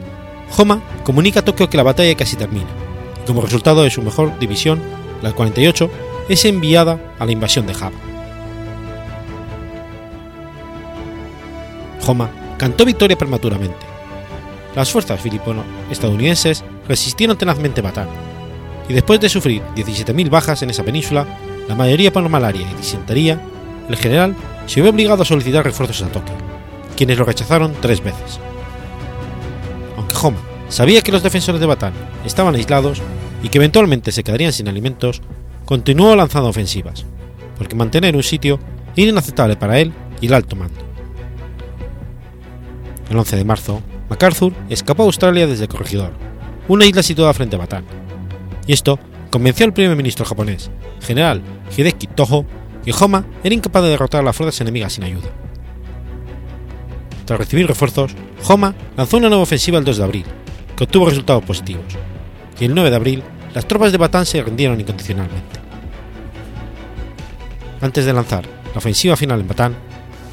[0.58, 2.69] Homa comunica a Tokio que la batalla casi termina,
[3.21, 4.82] y como resultado de su mejor división,
[5.21, 5.91] la 48,
[6.28, 7.97] es enviada a la invasión de Java.
[12.08, 13.88] Homa cantó victoria prematuramente.
[14.76, 18.10] Las fuerzas filipono-estadounidenses resistieron tenazmente Batán,
[18.88, 21.26] y después de sufrir 17.000 bajas en esa península,
[21.67, 23.39] la mayoría por malaria y disentería,
[23.88, 24.36] el general
[24.67, 26.36] se vio obligado a solicitar refuerzos a Tokio,
[26.95, 28.39] quienes lo rechazaron tres veces.
[29.95, 31.93] Aunque Homa sabía que los defensores de Batán
[32.26, 33.02] estaban aislados
[33.41, 35.22] y que eventualmente se quedarían sin alimentos,
[35.65, 37.06] continuó lanzando ofensivas,
[37.58, 38.60] porque mantener un sitio
[38.95, 40.88] era inaceptable para él y el alto mando.
[43.10, 46.12] El 11 de marzo, MacArthur escapó a Australia desde Corregidor,
[46.67, 47.86] una isla situada frente a Batán,
[48.67, 49.00] y esto
[49.32, 50.69] convenció al primer ministro japonés,
[51.02, 51.41] general
[51.76, 52.45] Hideki Toho,
[52.86, 55.30] que Homa era incapaz de derrotar a las fuerzas enemigas sin ayuda.
[57.26, 58.15] Tras recibir refuerzos,
[58.48, 60.26] Homa lanzó una nueva ofensiva el 2 de abril,
[60.76, 61.86] que obtuvo resultados positivos,
[62.60, 65.60] y el 9 de abril las tropas de Batán se rindieron incondicionalmente.
[67.82, 69.76] Antes de lanzar la ofensiva final en Batán,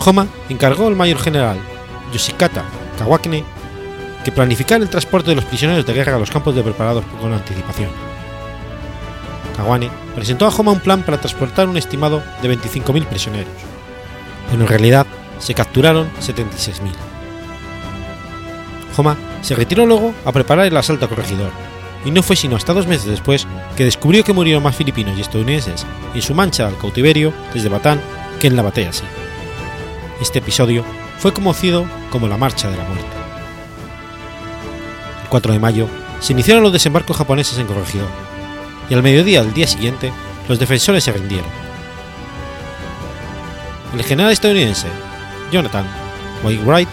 [0.05, 1.59] Homa encargó al mayor general
[2.12, 2.64] Yoshikata
[2.99, 3.45] Kawakine
[4.27, 7.33] que planificara el transporte de los prisioneros de guerra a los campos de preparados con
[7.33, 7.90] anticipación.
[9.57, 13.53] Kawane presentó a Homa un plan para transportar un estimado de 25.000 prisioneros,
[14.51, 15.07] pero en realidad
[15.38, 16.90] se capturaron 76.000.
[18.97, 21.53] Homa se retiró luego a preparar el asalto a Corregidor,
[22.05, 25.21] y no fue sino hasta dos meses después que descubrió que murieron más filipinos y
[25.21, 28.01] estadounidenses en su mancha al cautiverio desde Batán
[28.40, 29.05] que en la batalla sí.
[30.21, 30.85] Este episodio
[31.19, 33.07] fue conocido como la Marcha de la Muerte.
[35.23, 35.89] El 4 de mayo
[36.21, 38.09] se iniciaron los desembarcos japoneses en Corregidor,
[38.89, 40.13] y al mediodía del día siguiente
[40.49, 41.49] los defensores se rindieron.
[43.95, 44.89] El general estadounidense
[45.51, 45.87] Jonathan
[46.45, 46.89] Wainwright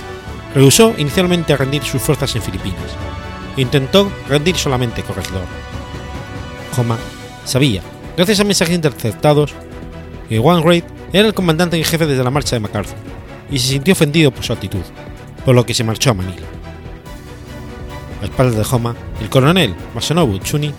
[0.55, 2.79] rehusó inicialmente a rendir sus fuerzas en Filipinas
[3.57, 5.45] e intentó rendir solamente Corregidor.
[6.77, 6.97] Homa
[7.45, 7.81] sabía,
[8.15, 9.53] gracias a mensajes interceptados,
[10.29, 13.12] que Wainwright era el comandante en jefe desde la marcha de MacArthur
[13.49, 14.81] y se sintió ofendido por su actitud,
[15.45, 16.47] por lo que se marchó a Manila.
[18.21, 20.73] A espaldas de Homa, el coronel Masanobu Chuni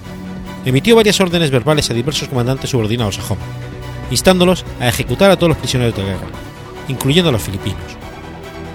[0.65, 3.43] emitió varias órdenes verbales a diversos comandantes subordinados a Homa,
[4.11, 6.27] instándolos a ejecutar a todos los prisioneros de guerra,
[6.89, 7.79] incluyendo a los filipinos,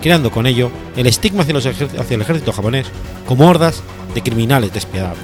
[0.01, 2.87] creando con ello el estigma hacia, hacia el ejército japonés
[3.25, 3.81] como hordas
[4.13, 5.17] de criminales despiadados.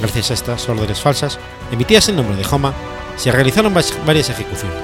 [0.00, 1.38] Gracias a estas órdenes falsas,
[1.72, 2.74] emitidas en nombre de Homa,
[3.16, 4.76] se realizaron varias ejecuciones.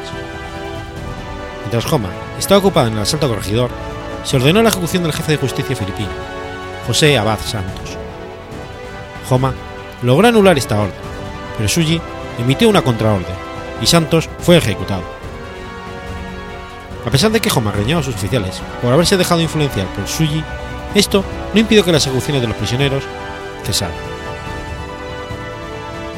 [1.72, 3.70] Mientras Homa estaba ocupado en el asalto corregidor,
[4.24, 6.10] se ordenó la ejecución del jefe de justicia filipino,
[6.86, 7.96] José Abad Santos.
[9.30, 9.54] Homa
[10.02, 10.92] logró anular esta orden,
[11.56, 11.98] pero Suji
[12.38, 13.34] emitió una contraorden
[13.80, 15.02] y Santos fue ejecutado.
[17.06, 20.44] A pesar de que Homa reñó a sus oficiales por haberse dejado influenciar por Suji,
[20.94, 23.02] esto no impidió que las ejecuciones de los prisioneros
[23.64, 23.96] cesaran.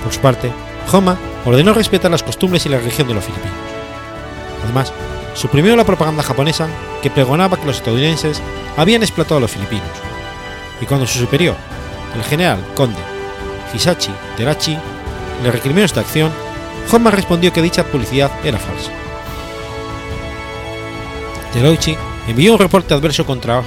[0.02, 0.52] Por su parte,
[0.90, 3.54] Homa ordenó respetar las costumbres y la religión de los filipinos.
[4.64, 4.92] Además,
[5.34, 6.68] suprimió la propaganda japonesa
[7.02, 8.40] que pregonaba que los estadounidenses
[8.76, 9.88] habían explotado a los filipinos,
[10.80, 11.56] y cuando su superior,
[12.14, 13.00] el general conde
[13.74, 14.78] Hisachi Terachi,
[15.42, 16.30] le recriminó esta acción,
[16.92, 18.90] Homa respondió que dicha publicidad era falsa.
[21.52, 21.96] Teroichi
[22.28, 23.62] envió un reporte adverso contra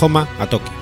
[0.00, 0.72] Homa a Tokio,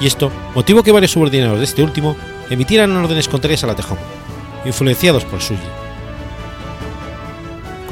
[0.00, 2.16] y esto motivó que varios subordinados de este último
[2.50, 4.00] emitieran órdenes contrarias a la de Homa,
[4.64, 5.81] influenciados por Suji.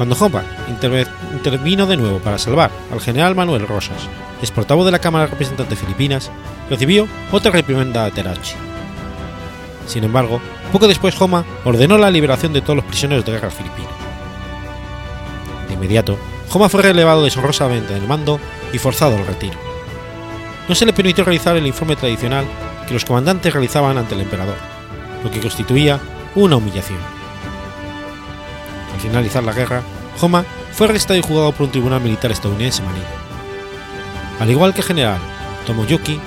[0.01, 0.43] Cuando Homa
[1.35, 4.09] intervino de nuevo para salvar al general Manuel Rosas,
[4.41, 6.31] ex portavoz de la Cámara de Representantes Filipinas,
[6.71, 8.55] recibió otra reprimenda de Terachi.
[9.85, 13.91] Sin embargo, poco después Homa ordenó la liberación de todos los prisioneros de guerra filipinos.
[15.67, 16.17] De inmediato,
[16.51, 18.39] Homa fue relevado deshonrosamente del mando
[18.73, 19.59] y forzado al retiro.
[20.67, 22.45] No se le permitió realizar el informe tradicional
[22.87, 24.57] que los comandantes realizaban ante el emperador,
[25.23, 25.99] lo que constituía
[26.33, 27.20] una humillación.
[29.01, 29.81] Al finalizar la guerra,
[30.21, 33.07] Homa fue arrestado y juzgado por un tribunal militar estadounidense Manila.
[34.39, 35.17] Al igual que el general
[35.65, 36.19] Tomoyuki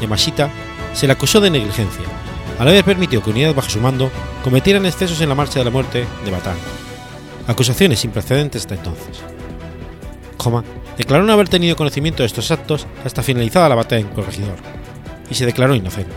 [0.00, 0.48] Yamashita,
[0.94, 2.04] se le acusó de negligencia,
[2.60, 4.12] al haber permitido que unidades bajo su mando
[4.44, 6.54] cometieran excesos en la marcha de la muerte de Batán,
[7.48, 9.22] acusaciones sin precedentes hasta entonces.
[10.38, 10.62] Homa
[10.96, 14.56] declaró no haber tenido conocimiento de estos actos hasta finalizada la batalla en Corregidor,
[15.28, 16.14] y se declaró inocente.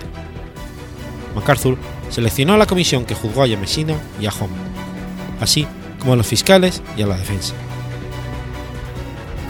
[1.33, 1.75] MacArthur
[2.11, 4.57] seleccionó a la comisión que juzgó a Yamashina y a Homa,
[5.41, 5.67] así
[6.03, 7.55] como a los fiscales y a la defensa.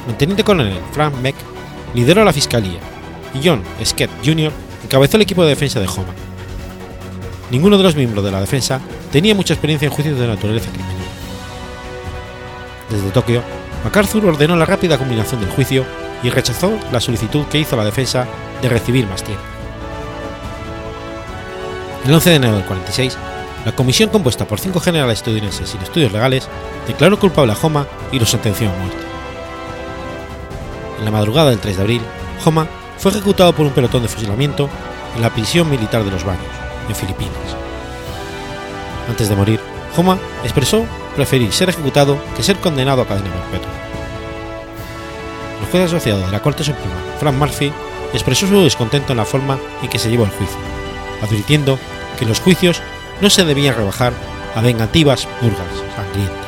[0.07, 1.35] El teniente coronel Frank Meck
[1.93, 2.79] lideró la fiscalía
[3.33, 4.51] y John Skett Jr.
[4.83, 6.13] encabezó el equipo de defensa de Homa.
[7.49, 8.79] Ninguno de los miembros de la defensa
[9.11, 10.93] tenía mucha experiencia en juicios de naturaleza criminal.
[12.89, 13.41] Desde Tokio,
[13.83, 15.85] MacArthur ordenó la rápida combinación del juicio
[16.21, 18.27] y rechazó la solicitud que hizo la defensa
[18.61, 19.43] de recibir más tiempo.
[22.05, 23.17] El 11 de enero del 46,
[23.65, 26.47] la comisión compuesta por cinco generales estadounidenses sin estudios legales
[26.87, 29.03] declaró culpable a Homa y lo sentenció a muerte.
[30.99, 32.01] En la madrugada del 3 de abril,
[32.45, 34.69] Homa fue ejecutado por un pelotón de fusilamiento
[35.15, 36.45] en la prisión militar de los Baños,
[36.89, 37.33] en Filipinas.
[39.09, 39.59] Antes de morir,
[39.95, 43.71] Homa expresó preferir ser ejecutado que ser condenado a cadena perpetua.
[45.61, 47.71] El juez asociado de la Corte Suprema, Frank Murphy,
[48.13, 50.57] expresó su descontento en la forma en que se llevó el juicio,
[51.21, 51.79] advirtiendo
[52.17, 52.81] que los juicios
[53.21, 54.13] no se debían rebajar
[54.55, 56.42] a vengativas purgas sangrientas.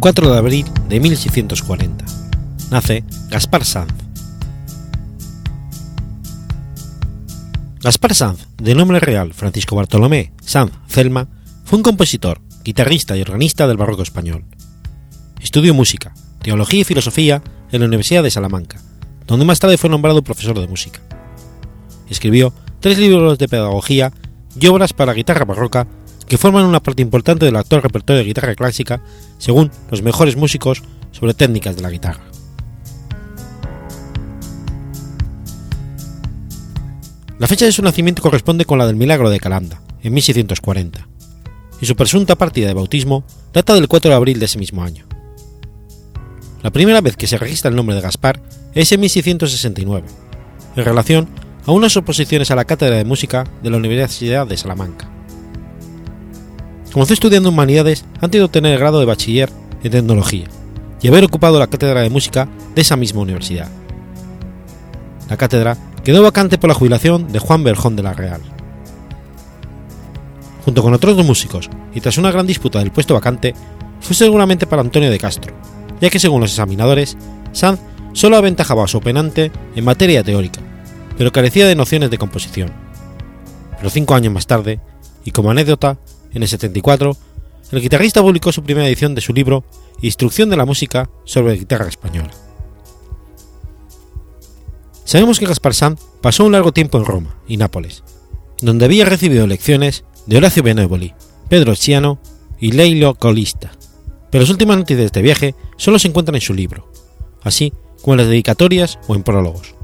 [0.00, 2.04] 4 de abril de 1640.
[2.70, 3.92] Nace Gaspar Sanz.
[7.82, 11.28] Gaspar Sanz, de nombre real Francisco Bartolomé Sanz Celma,
[11.64, 14.44] fue un compositor, guitarrista y organista del barroco español.
[15.40, 18.80] Estudió música, teología y filosofía en la Universidad de Salamanca,
[19.26, 21.00] donde más tarde fue nombrado profesor de música.
[22.08, 24.12] Escribió tres libros de pedagogía
[24.58, 25.88] y obras para guitarra barroca
[26.28, 29.00] que forman una parte importante del actual repertorio de guitarra clásica,
[29.38, 32.22] según los mejores músicos sobre técnicas de la guitarra.
[37.38, 41.08] La fecha de su nacimiento corresponde con la del Milagro de Calanda, en 1640,
[41.80, 45.06] y su presunta partida de bautismo data del 4 de abril de ese mismo año.
[46.62, 48.42] La primera vez que se registra el nombre de Gaspar
[48.74, 50.06] es en 1669,
[50.76, 51.28] en relación
[51.64, 55.17] a unas oposiciones a la cátedra de música de la Universidad de Salamanca.
[56.92, 59.50] Comenzó estudiando humanidades antes de obtener el grado de bachiller
[59.82, 60.46] en tecnología
[61.00, 63.68] y haber ocupado la cátedra de música de esa misma universidad.
[65.28, 68.40] La cátedra quedó vacante por la jubilación de Juan Berjón de la Real.
[70.64, 73.54] Junto con otros dos músicos, y tras una gran disputa del puesto vacante,
[74.00, 75.54] fue seguramente para Antonio de Castro,
[76.00, 77.16] ya que según los examinadores,
[77.52, 77.80] Sanz
[78.12, 80.60] solo aventajaba a su oponente en materia teórica,
[81.16, 82.72] pero carecía de nociones de composición.
[83.76, 84.80] Pero cinco años más tarde,
[85.24, 85.98] y como anécdota,
[86.32, 87.16] en el 74,
[87.72, 89.64] el guitarrista publicó su primera edición de su libro
[90.00, 92.30] Instrucción de la música sobre guitarra española.
[95.04, 98.04] Sabemos que Gaspar Sanz pasó un largo tiempo en Roma y Nápoles,
[98.60, 101.14] donde había recibido lecciones de Horacio Benevoli,
[101.48, 102.18] Pedro Chiano
[102.60, 103.72] y Leilo Colista,
[104.30, 106.90] pero las últimas noticias de este viaje solo se encuentran en su libro,
[107.42, 109.74] así como en las dedicatorias o en prólogos.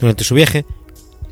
[0.00, 0.64] Durante su viaje,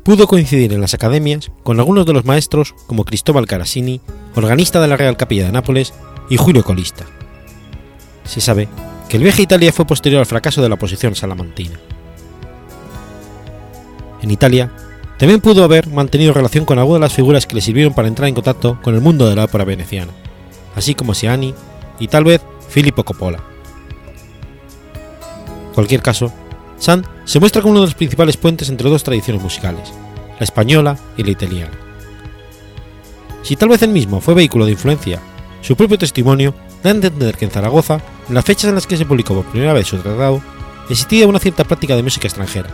[0.07, 3.99] pudo coincidir en las academias con algunos de los maestros como Cristóbal Carasini,
[4.35, 5.93] organista de la Real Capilla de Nápoles,
[6.29, 7.05] y Julio Colista.
[8.23, 8.69] Se sabe
[9.09, 11.77] que el viaje a Italia fue posterior al fracaso de la oposición salamantina.
[14.21, 14.71] En Italia,
[15.19, 18.29] también pudo haber mantenido relación con algunas de las figuras que le sirvieron para entrar
[18.29, 20.13] en contacto con el mundo de la ópera veneciana,
[20.73, 21.53] así como Siani
[21.99, 23.43] y tal vez Filippo Coppola.
[25.67, 26.31] En cualquier caso,
[26.79, 29.91] Sand se muestra como uno de los principales puentes entre dos tradiciones musicales,
[30.39, 31.71] la española y la italiana.
[33.43, 35.19] Si tal vez él mismo fue vehículo de influencia,
[35.61, 38.97] su propio testimonio da a entender que en Zaragoza, en las fechas en las que
[38.97, 40.41] se publicó por primera vez su tratado,
[40.89, 42.69] existía una cierta práctica de música extranjera,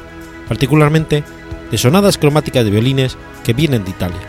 [0.48, 1.24] particularmente
[1.72, 4.20] de sonadas cromáticas de violines que vienen de Italia,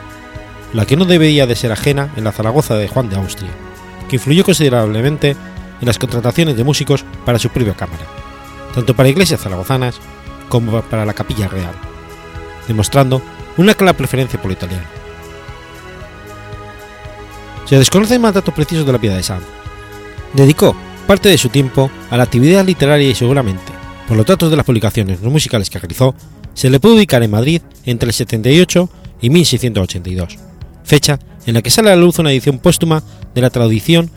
[0.72, 3.50] la que no debería de ser ajena en la Zaragoza de Juan de Austria,
[4.08, 5.36] que influyó considerablemente
[5.80, 8.04] en las contrataciones de músicos para su propia cámara,
[8.74, 9.96] tanto para iglesias zaragozanas
[10.48, 11.74] como para la capilla real,
[12.66, 13.22] demostrando
[13.56, 14.84] una clara preferencia por lo italiano.
[17.66, 19.44] Se desconocen más datos precisos de la vida de Sanz.
[20.34, 23.72] Dedicó parte de su tiempo a la actividad literaria y seguramente,
[24.06, 26.14] por los datos de las publicaciones no musicales que realizó,
[26.52, 30.38] se le puede ubicar en Madrid entre el 78 y 1682,
[30.84, 33.02] fecha en la que sale a la luz una edición póstuma
[33.34, 34.10] de la tradición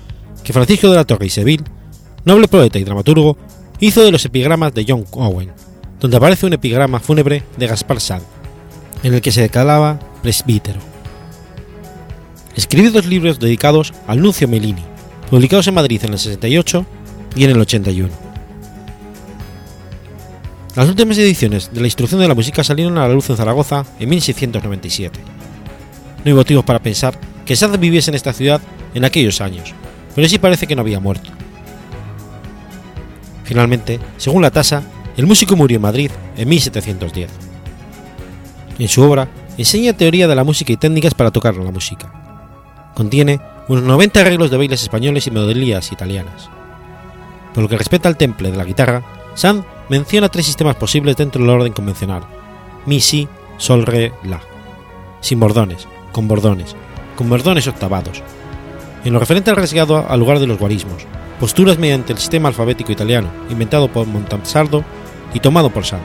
[0.43, 1.63] que Francisco de la Torre y Seville,
[2.25, 3.37] noble poeta y dramaturgo,
[3.79, 5.51] hizo de los epigramas de John Owen,
[5.99, 8.23] donde aparece un epigrama fúnebre de Gaspar Sanz,
[9.03, 10.79] en el que se declaraba presbítero.
[12.55, 14.83] Escribió dos libros dedicados al Nuncio Melini,
[15.29, 16.85] publicados en Madrid en el 68
[17.35, 18.27] y en el 81
[20.77, 23.83] las últimas ediciones de la Instrucción de la Música salieron a la luz en Zaragoza
[23.99, 25.19] en 1697.
[26.19, 28.61] No hay motivos para pensar que Sanz viviese en esta ciudad
[28.93, 29.73] en aquellos años,
[30.13, 31.31] pero sí parece que no había muerto.
[33.47, 34.83] Finalmente, según la tasa,
[35.15, 37.29] el músico murió en Madrid en 1710.
[38.77, 42.91] En su obra enseña teoría de la música y técnicas para tocar la música.
[42.93, 46.49] Contiene unos 90 arreglos de bailes españoles y melodías italianas.
[47.53, 49.01] Por lo que respecta al temple de la guitarra,
[49.33, 52.23] Sanz menciona tres sistemas posibles dentro del orden convencional:
[52.85, 54.41] mi, si, sol, re, la,
[55.21, 56.75] sin bordones, con bordones,
[57.15, 58.21] con bordones octavados.
[59.05, 61.05] En lo referente al rasgado al lugar de los guarismos,
[61.39, 64.83] posturas mediante el sistema alfabético italiano inventado por Montansardo
[65.33, 66.01] y tomado por Sanz.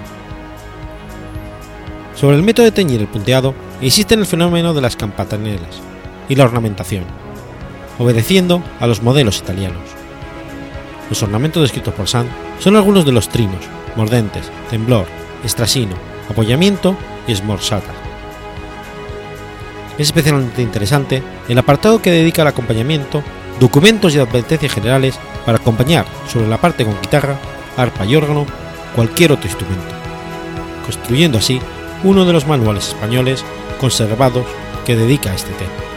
[2.14, 5.80] Sobre el método de teñir el punteado existe el fenómeno de las campananelas
[6.28, 7.04] y la ornamentación,
[7.98, 9.82] obedeciendo a los modelos italianos.
[11.08, 13.64] Los ornamentos descritos por Sanz son algunos de los trinos,
[13.96, 15.06] mordentes, temblor,
[15.44, 15.96] estrasino,
[16.30, 16.96] apoyamiento
[17.26, 17.92] y smorzata.
[19.98, 23.22] Es especialmente interesante el apartado que dedica al acompañamiento,
[23.62, 27.38] documentos y advertencias generales para acompañar sobre la parte con guitarra,
[27.76, 28.44] arpa y órgano
[28.96, 29.94] cualquier otro instrumento,
[30.84, 31.60] construyendo así
[32.02, 33.44] uno de los manuales españoles
[33.78, 34.44] conservados
[34.84, 35.91] que dedica a este tema.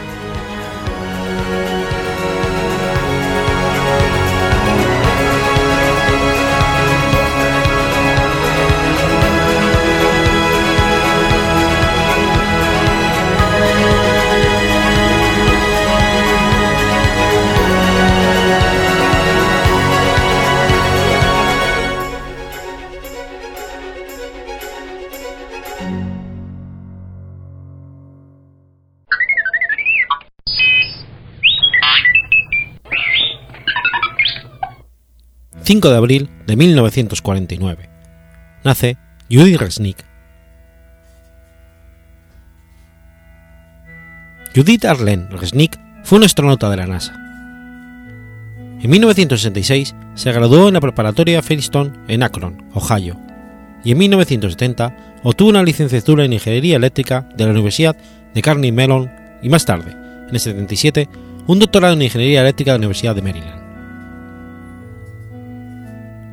[35.66, 37.90] 5 de abril de 1949.
[38.62, 38.96] Nace
[39.28, 39.96] Judith Resnick.
[44.54, 47.14] Judith Arlene Resnick fue una astronauta de la NASA.
[48.80, 53.18] En 1966 se graduó en la preparatoria Firestone en Akron, Ohio,
[53.82, 57.96] y en 1970 obtuvo una licenciatura en Ingeniería Eléctrica de la Universidad
[58.32, 59.10] de Carnegie Mellon
[59.42, 59.90] y más tarde,
[60.28, 61.08] en el 77,
[61.48, 63.65] un doctorado en Ingeniería Eléctrica de la Universidad de Maryland.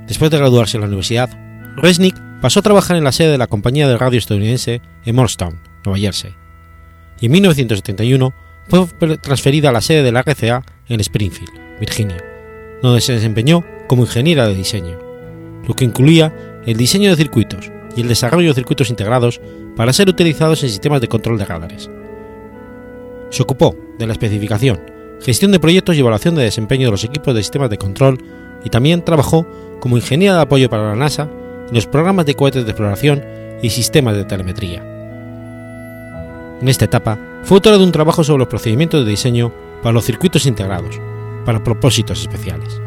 [0.07, 1.29] Después de graduarse en la universidad,
[1.77, 5.59] Resnick pasó a trabajar en la sede de la compañía de radio estadounidense en Morristown,
[5.85, 6.35] Nueva Jersey,
[7.19, 8.33] y en 1971
[8.67, 12.17] fue transferida a la sede de la RCA en Springfield, Virginia,
[12.81, 14.99] donde se desempeñó como ingeniera de diseño,
[15.67, 19.39] lo que incluía el diseño de circuitos y el desarrollo de circuitos integrados
[19.75, 21.89] para ser utilizados en sistemas de control de radares.
[23.29, 24.79] Se ocupó de la especificación,
[25.21, 28.17] gestión de proyectos y evaluación de desempeño de los equipos de sistemas de control
[28.63, 29.45] y también trabajó
[29.79, 31.27] como ingeniera de apoyo para la NASA
[31.67, 33.23] en los programas de cohetes de exploración
[33.61, 34.83] y sistemas de telemetría.
[36.61, 39.51] En esta etapa fue autora de un trabajo sobre los procedimientos de diseño
[39.81, 40.99] para los circuitos integrados,
[41.45, 42.79] para propósitos especiales.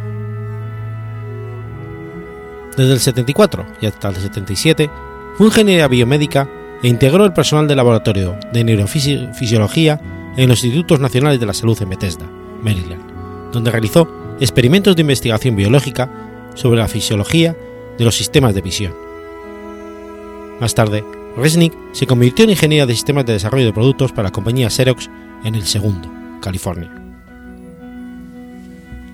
[2.76, 4.90] Desde el 74 y hasta el 77
[5.36, 6.48] fue ingeniera biomédica
[6.82, 10.00] e integró el personal del laboratorio de neurofisiología
[10.36, 12.26] en los Institutos Nacionales de la Salud en Bethesda,
[12.62, 14.08] Maryland, donde realizó
[14.40, 16.10] experimentos de investigación biológica
[16.54, 17.56] sobre la fisiología
[17.98, 18.94] de los sistemas de visión.
[20.60, 21.04] Más tarde,
[21.36, 25.10] Resnick se convirtió en ingeniera de sistemas de desarrollo de productos para la compañía Xerox
[25.44, 26.10] en el segundo,
[26.40, 26.90] California.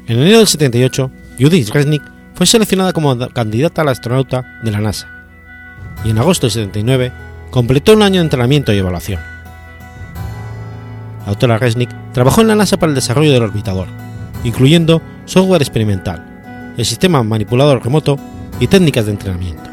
[0.06, 2.02] En enero del 78, Judith Resnick
[2.34, 5.08] fue seleccionada como candidata a la astronauta de la NASA
[6.04, 7.12] y en agosto del 79
[7.50, 9.20] completó un año de entrenamiento y evaluación.
[11.24, 13.88] La autora Resnick trabajó en la NASA para el desarrollo del orbitador,
[14.44, 18.18] incluyendo software experimental, el sistema manipulador remoto
[18.60, 19.70] y técnicas de entrenamiento.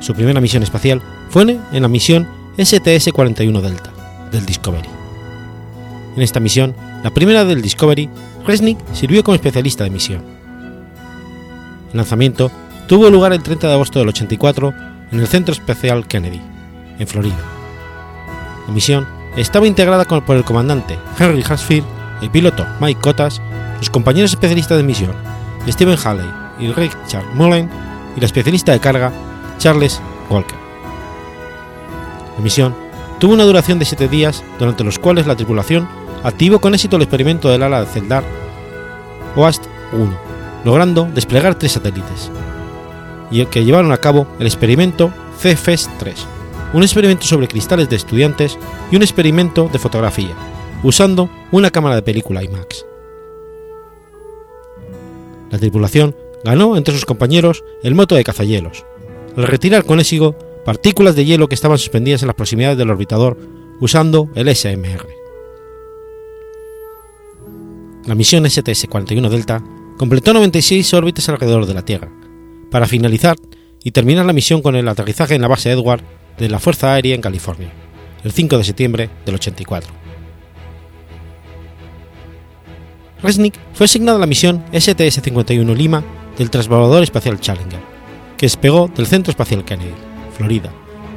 [0.00, 3.90] Su primera misión espacial fue en la misión STS-41 Delta
[4.30, 4.88] del Discovery.
[6.16, 8.08] En esta misión, la primera del Discovery,
[8.46, 10.22] Resnick sirvió como especialista de misión.
[11.92, 12.50] El lanzamiento
[12.86, 14.74] tuvo lugar el 30 de agosto del 84
[15.12, 16.40] en el Centro Espacial Kennedy,
[16.98, 17.38] en Florida.
[18.66, 19.06] La misión
[19.36, 23.40] estaba integrada por el comandante Henry Hasfield, el piloto Mike Cotas,
[23.78, 25.14] los compañeros especialistas de misión
[25.68, 27.70] Stephen Halley y Richard Mullen
[28.16, 29.12] y la especialista de carga
[29.58, 30.58] Charles Walker.
[32.36, 32.74] La misión
[33.18, 35.88] tuvo una duración de siete días durante los cuales la tripulación
[36.22, 38.24] activó con éxito el experimento del ala de Celdar
[39.36, 40.16] OAST-1,
[40.64, 42.30] logrando desplegar tres satélites,
[43.30, 46.14] y el que llevaron a cabo el experimento CFES-3,
[46.72, 48.58] un experimento sobre cristales de estudiantes
[48.90, 50.34] y un experimento de fotografía,
[50.82, 52.86] usando una cámara de película IMAX.
[55.50, 56.14] La tripulación
[56.44, 58.84] ganó entre sus compañeros el moto de cazahielos,
[59.36, 63.36] al retirar con éxito partículas de hielo que estaban suspendidas en las proximidades del orbitador
[63.80, 65.06] usando el SMR.
[68.06, 69.62] La misión STS-41 Delta
[69.98, 72.10] completó 96 órbitas alrededor de la Tierra,
[72.70, 73.36] para finalizar
[73.82, 76.02] y terminar la misión con el aterrizaje en la base Edward
[76.38, 77.72] de la Fuerza Aérea en California,
[78.24, 79.99] el 5 de septiembre del 84.
[83.22, 86.02] Resnick fue asignado a la misión STS-51 Lima
[86.38, 87.80] del transbordador espacial Challenger,
[88.36, 89.94] que despegó del Centro Espacial Kennedy,
[90.36, 90.70] Florida,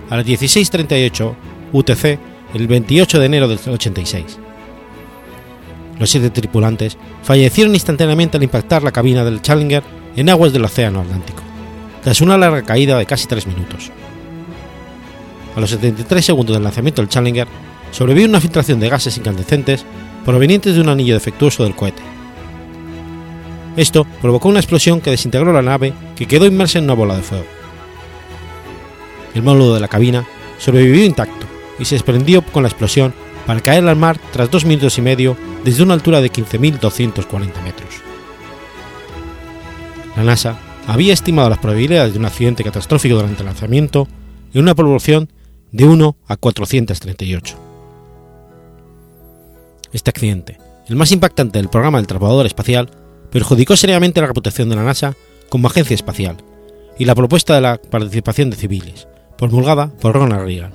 [0.09, 1.33] a las 16.38
[1.71, 2.19] UTC
[2.53, 4.39] el 28 de enero del 86.
[5.99, 9.83] Los siete tripulantes fallecieron instantáneamente al impactar la cabina del Challenger
[10.15, 11.41] en aguas del Océano Atlántico,
[12.03, 13.91] tras una larga caída de casi tres minutos.
[15.55, 17.47] A los 73 segundos del lanzamiento del Challenger,
[17.91, 19.85] sobrevivió una filtración de gases incandescentes
[20.25, 22.01] provenientes de un anillo defectuoso del cohete.
[23.75, 27.23] Esto provocó una explosión que desintegró la nave que quedó inmersa en una bola de
[27.23, 27.45] fuego.
[29.33, 30.25] El módulo de la cabina
[30.59, 31.47] sobrevivió intacto
[31.79, 33.13] y se desprendió con la explosión
[33.47, 37.89] para caer al mar tras dos minutos y medio desde una altura de 15.240 metros.
[40.15, 40.57] La NASA
[40.87, 44.07] había estimado las probabilidades de un accidente catastrófico durante el lanzamiento
[44.53, 45.29] en una proporción
[45.71, 47.72] de 1 a 438.
[49.93, 52.89] Este accidente, el más impactante del programa del transbordador espacial,
[53.31, 55.15] perjudicó seriamente la reputación de la NASA
[55.49, 56.37] como agencia espacial
[56.97, 60.73] y la propuesta de la participación de civiles, promulgada por Ronald Reagan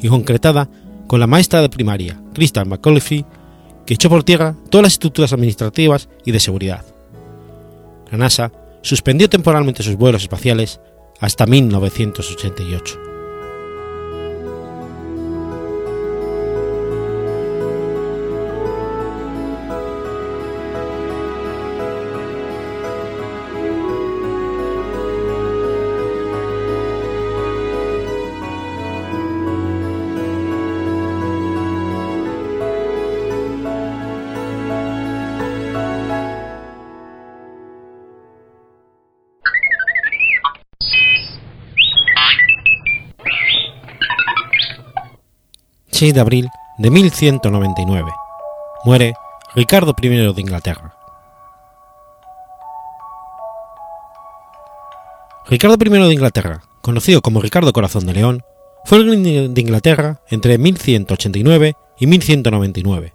[0.00, 0.68] y concretada
[1.06, 3.24] con la maestra de primaria, Crystal McAuliffe,
[3.86, 6.84] que echó por tierra todas las estructuras administrativas y de seguridad.
[8.10, 8.52] La NASA
[8.82, 10.80] suspendió temporalmente sus vuelos espaciales
[11.20, 13.07] hasta 1988.
[45.98, 48.12] 6 de abril de 1199.
[48.84, 49.14] Muere
[49.56, 50.94] Ricardo I de Inglaterra.
[55.48, 58.44] Ricardo I de Inglaterra, conocido como Ricardo Corazón de León,
[58.84, 63.14] fue el rey de Inglaterra entre 1189 y 1199,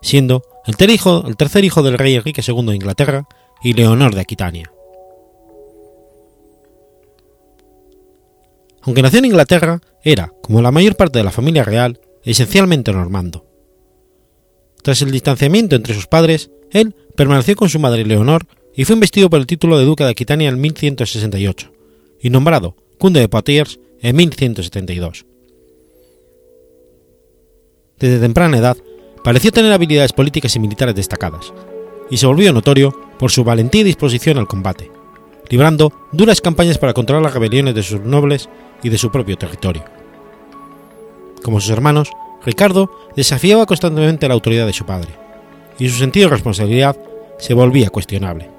[0.00, 3.24] siendo el hijo, el tercer hijo del rey Enrique II de Inglaterra
[3.62, 4.72] y Leonor de Aquitania.
[8.84, 12.00] Aunque nació en Inglaterra, era, como la mayor parte de la familia real,
[12.30, 13.46] esencialmente normando.
[14.82, 19.30] Tras el distanciamiento entre sus padres, él permaneció con su madre Leonor y fue investido
[19.30, 21.72] por el título de duque de Aquitania en 1168
[22.20, 25.26] y nombrado conde de Poitiers en 1172.
[27.98, 28.76] Desde temprana edad
[29.22, 31.52] pareció tener habilidades políticas y militares destacadas,
[32.10, 34.90] y se volvió notorio por su valentía y disposición al combate,
[35.48, 38.48] librando duras campañas para controlar las rebeliones de sus nobles
[38.82, 39.84] y de su propio territorio.
[41.42, 42.10] Como sus hermanos,
[42.44, 45.10] Ricardo desafiaba constantemente la autoridad de su padre,
[45.78, 46.96] y su sentido de responsabilidad
[47.38, 48.50] se volvía cuestionable.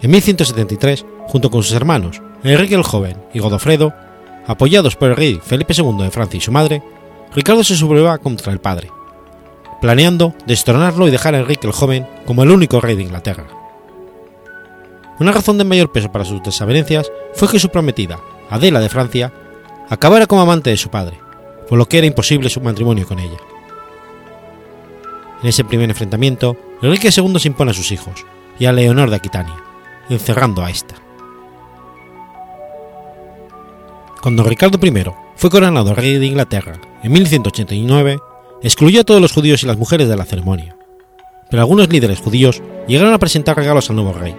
[0.00, 3.92] En 1173, junto con sus hermanos Enrique el Joven y Godofredo,
[4.46, 6.82] apoyados por el rey Felipe II de Francia y su madre,
[7.34, 8.90] Ricardo se subleva contra el padre,
[9.80, 13.46] planeando destronarlo y dejar a Enrique el Joven como el único rey de Inglaterra.
[15.18, 18.20] Una razón de mayor peso para sus desavenencias fue que su prometida,
[18.50, 19.32] Adela de Francia,
[19.88, 21.18] acabara como amante de su padre,
[21.68, 23.38] por lo que era imposible su matrimonio con ella.
[25.42, 28.24] En ese primer enfrentamiento, Enrique II se impone a sus hijos
[28.58, 29.56] y a Leonor de Aquitania,
[30.08, 30.96] encerrando a esta.
[34.20, 35.04] Cuando Ricardo I
[35.36, 38.18] fue coronado rey de Inglaterra en 1189,
[38.62, 40.76] excluyó a todos los judíos y las mujeres de la ceremonia,
[41.48, 44.34] pero algunos líderes judíos llegaron a presentar regalos al nuevo rey.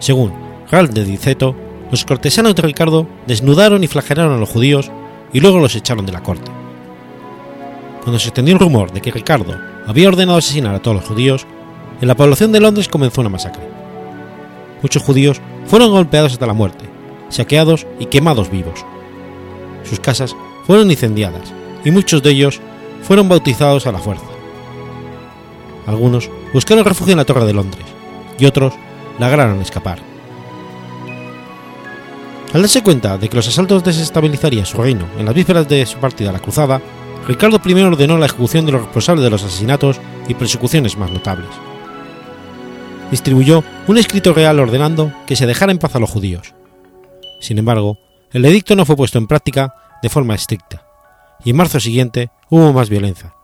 [0.00, 0.34] Según
[0.70, 1.56] Ralph de Diceto,
[1.90, 4.90] los cortesanos de Ricardo desnudaron y flagelaron a los judíos
[5.32, 6.50] y luego los echaron de la corte.
[8.02, 11.46] Cuando se extendió el rumor de que Ricardo había ordenado asesinar a todos los judíos,
[12.00, 13.62] en la población de Londres comenzó una masacre.
[14.82, 16.84] Muchos judíos fueron golpeados hasta la muerte,
[17.28, 18.84] saqueados y quemados vivos.
[19.84, 20.36] Sus casas
[20.66, 21.52] fueron incendiadas
[21.84, 22.60] y muchos de ellos
[23.02, 24.26] fueron bautizados a la fuerza.
[25.86, 27.84] Algunos buscaron refugio en la Torre de Londres
[28.38, 28.74] y otros
[29.18, 30.07] lograron escapar.
[32.54, 35.98] Al darse cuenta de que los asaltos desestabilizarían su reino en las vísperas de su
[35.98, 36.80] partida a la cruzada,
[37.26, 41.50] Ricardo I ordenó la ejecución de los responsables de los asesinatos y persecuciones más notables.
[43.10, 46.54] Distribuyó un escrito real ordenando que se dejara en paz a los judíos.
[47.40, 47.98] Sin embargo,
[48.32, 50.86] el edicto no fue puesto en práctica de forma estricta,
[51.44, 53.34] y en marzo siguiente hubo más violencia,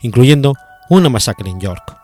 [0.00, 0.54] incluyendo
[0.90, 1.96] una masacre en York.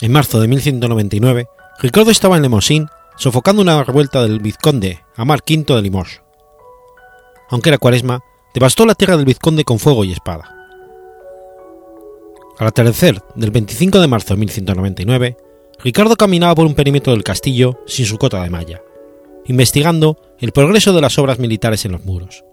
[0.00, 1.48] En marzo de 1199,
[1.82, 6.22] Ricardo estaba en Lemosín sofocando una revuelta del vizconde Amar V de Limoges.
[7.50, 8.20] Aunque era cuaresma,
[8.54, 10.44] devastó la tierra del vizconde con fuego y espada.
[12.60, 15.36] Al atardecer del 25 de marzo de 1199,
[15.82, 18.80] Ricardo caminaba por un perímetro del castillo sin su cota de malla,
[19.46, 22.44] investigando el progreso de las obras militares en los muros.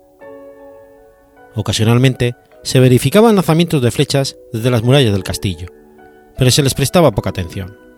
[1.54, 5.68] Ocasionalmente se verificaban lanzamientos de flechas desde las murallas del castillo,
[6.36, 7.89] pero se les prestaba poca atención.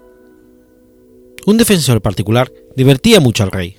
[1.45, 3.77] Un defensor particular divertía mucho al rey.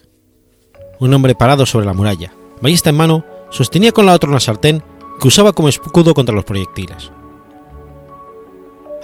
[0.98, 4.82] Un hombre parado sobre la muralla, ballesta en mano, sostenía con la otra una sartén
[5.20, 7.12] que usaba como escudo contra los proyectiles.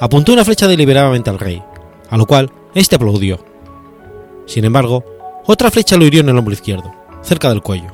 [0.01, 1.63] Apuntó una flecha deliberadamente al rey,
[2.11, 3.39] a lo cual éste aplaudió.
[4.47, 5.05] Sin embargo,
[5.47, 6.93] otra flecha lo hirió en el hombro izquierdo,
[7.23, 7.91] cerca del cuello.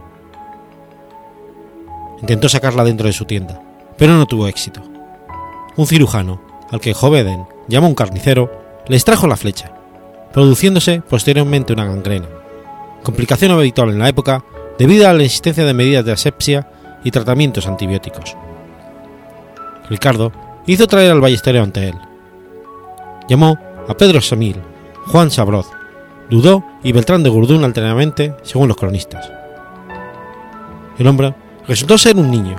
[2.21, 3.61] Intentó sacarla dentro de su tienda,
[3.99, 4.81] pero no tuvo éxito.
[5.77, 6.41] Un cirujano,
[6.71, 8.51] al que Joveden llamó un carnicero,
[8.89, 9.75] le extrajo la flecha,
[10.35, 12.27] produciéndose posteriormente una gangrena,
[13.05, 14.45] complicación habitual en la época
[14.77, 16.69] debido a la existencia de medidas de asepsia
[17.05, 18.37] y tratamientos antibióticos.
[19.89, 20.33] Ricardo
[20.67, 21.95] hizo traer al ballestero ante él.
[23.29, 23.57] Llamó
[23.87, 24.57] a Pedro Samil,
[25.07, 25.71] Juan Sabroz,
[26.29, 29.31] Dudó y Beltrán de Gurdún alternadamente, según los cronistas.
[30.99, 31.35] El hombre
[31.69, 32.57] resultó ser un niño,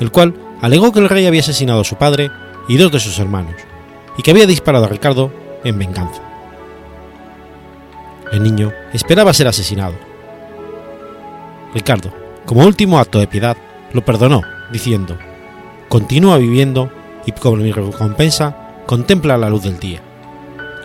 [0.00, 2.30] el cual alegó que el rey había asesinado a su padre
[2.68, 3.54] y dos de sus hermanos,
[4.18, 5.32] y que había disparado a Ricardo
[5.64, 6.25] en venganza.
[8.32, 9.94] El niño esperaba ser asesinado.
[11.74, 12.12] Ricardo,
[12.44, 13.56] como último acto de piedad,
[13.92, 15.16] lo perdonó, diciendo,
[15.88, 16.90] Continúa viviendo
[17.26, 18.56] y como mi recompensa,
[18.86, 20.00] contempla la luz del día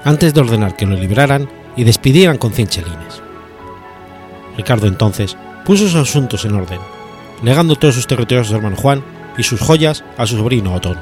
[0.04, 3.22] antes de ordenar que lo liberaran y despidieran con cien chelines.
[4.58, 6.80] Ricardo entonces puso sus asuntos en orden,
[7.44, 9.04] legando todos sus territorios a su hermano Juan
[9.38, 10.98] y sus joyas a su sobrino Otón.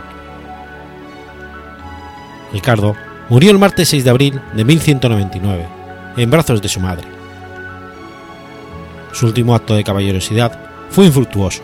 [2.54, 2.96] Ricardo
[3.30, 5.68] murió el martes 6 de abril de 1199,
[6.24, 7.08] en brazos de su madre.
[9.14, 10.52] Su último acto de caballerosidad
[10.90, 11.64] fue infructuoso.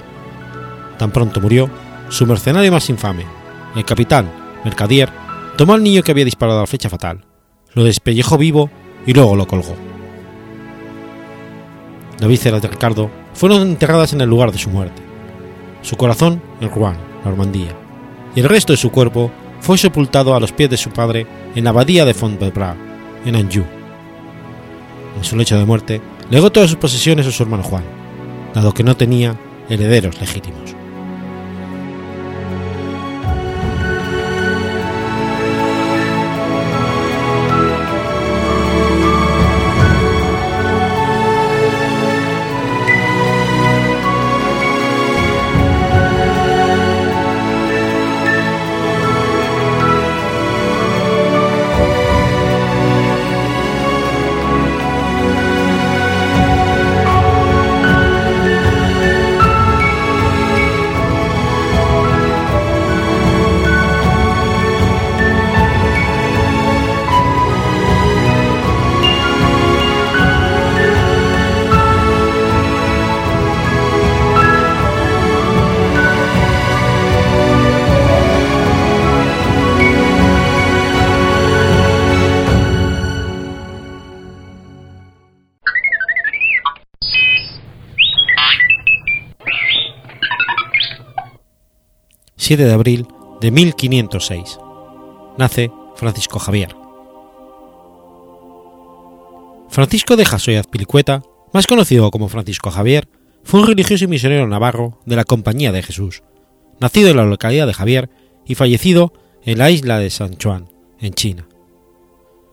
[0.97, 1.69] Tan pronto murió,
[2.09, 3.25] su mercenario más infame,
[3.75, 4.31] el capitán
[4.63, 5.09] Mercadier,
[5.57, 7.25] tomó al niño que había disparado la flecha fatal,
[7.73, 8.69] lo despellejó vivo
[9.05, 9.75] y luego lo colgó.
[12.19, 15.01] Las vísceras de Ricardo fueron enterradas en el lugar de su muerte.
[15.81, 16.95] Su corazón en Rouen,
[17.25, 17.75] Normandía,
[18.33, 21.65] y el resto de su cuerpo fue sepultado a los pies de su padre en
[21.65, 22.77] la abadía de Fontbebras,
[23.25, 23.74] en Anjou.
[25.15, 27.83] En su lecho de muerte, legó todas sus posesiones a su hermano Juan,
[28.53, 29.37] dado que no tenía
[29.69, 30.74] herederos legítimos.
[92.45, 93.07] 7 de abril
[93.41, 94.59] de 1506.
[95.35, 96.75] Nace Francisco Javier.
[99.67, 101.23] Francisco de Jaso y Azpilicueta,
[101.53, 103.07] más conocido como Francisco Javier,
[103.43, 106.21] fue un religioso y misionero navarro de la Compañía de Jesús,
[106.79, 108.11] nacido en la localidad de Javier
[108.45, 111.47] y fallecido en la isla de San Juan, en China.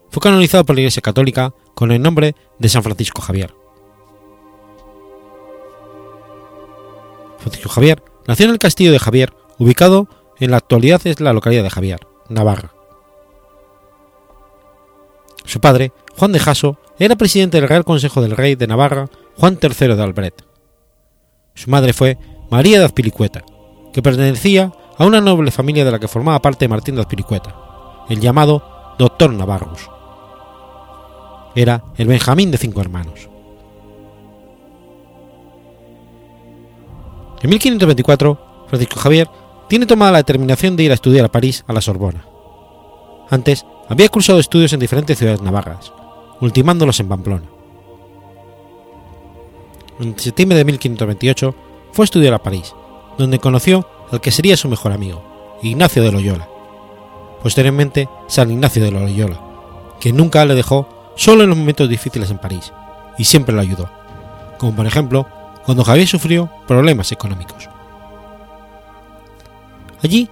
[0.09, 3.53] Fue canonizado por la Iglesia Católica con el nombre de San Francisco Javier.
[7.37, 11.63] Francisco Javier nació en el castillo de Javier ubicado en la actualidad es la localidad
[11.63, 12.73] de Javier, Navarra.
[15.45, 19.59] Su padre, Juan de Jaso, era presidente del Real Consejo del Rey de Navarra, Juan
[19.61, 20.45] III de Albret.
[21.55, 22.19] Su madre fue
[22.51, 23.43] María de Azpilicueta,
[23.93, 27.55] que pertenecía a una noble familia de la que formaba parte Martín de Azpilicueta,
[28.09, 29.89] el llamado Doctor Navarrus.
[31.55, 33.29] Era el Benjamín de cinco hermanos.
[37.43, 39.29] En 1524, Francisco Javier
[39.73, 42.27] tiene tomada la determinación de ir a estudiar a París a la Sorbona.
[43.31, 45.95] Antes había cursado estudios en diferentes ciudades navarras,
[46.43, 47.47] ultimándolos en Pamplona.
[49.99, 51.55] En septiembre de 1528
[51.91, 52.75] fue a estudiar a París,
[53.17, 55.25] donde conoció al que sería su mejor amigo,
[55.63, 56.47] Ignacio de Loyola.
[57.43, 59.41] Posteriormente, San Ignacio de Loyola,
[60.01, 62.75] que nunca le dejó solo en los momentos difíciles en París,
[63.17, 63.89] y siempre lo ayudó,
[64.59, 65.27] como por ejemplo
[65.65, 67.72] cuando Javier sufrió problemas económicos.
[70.03, 70.29] Allí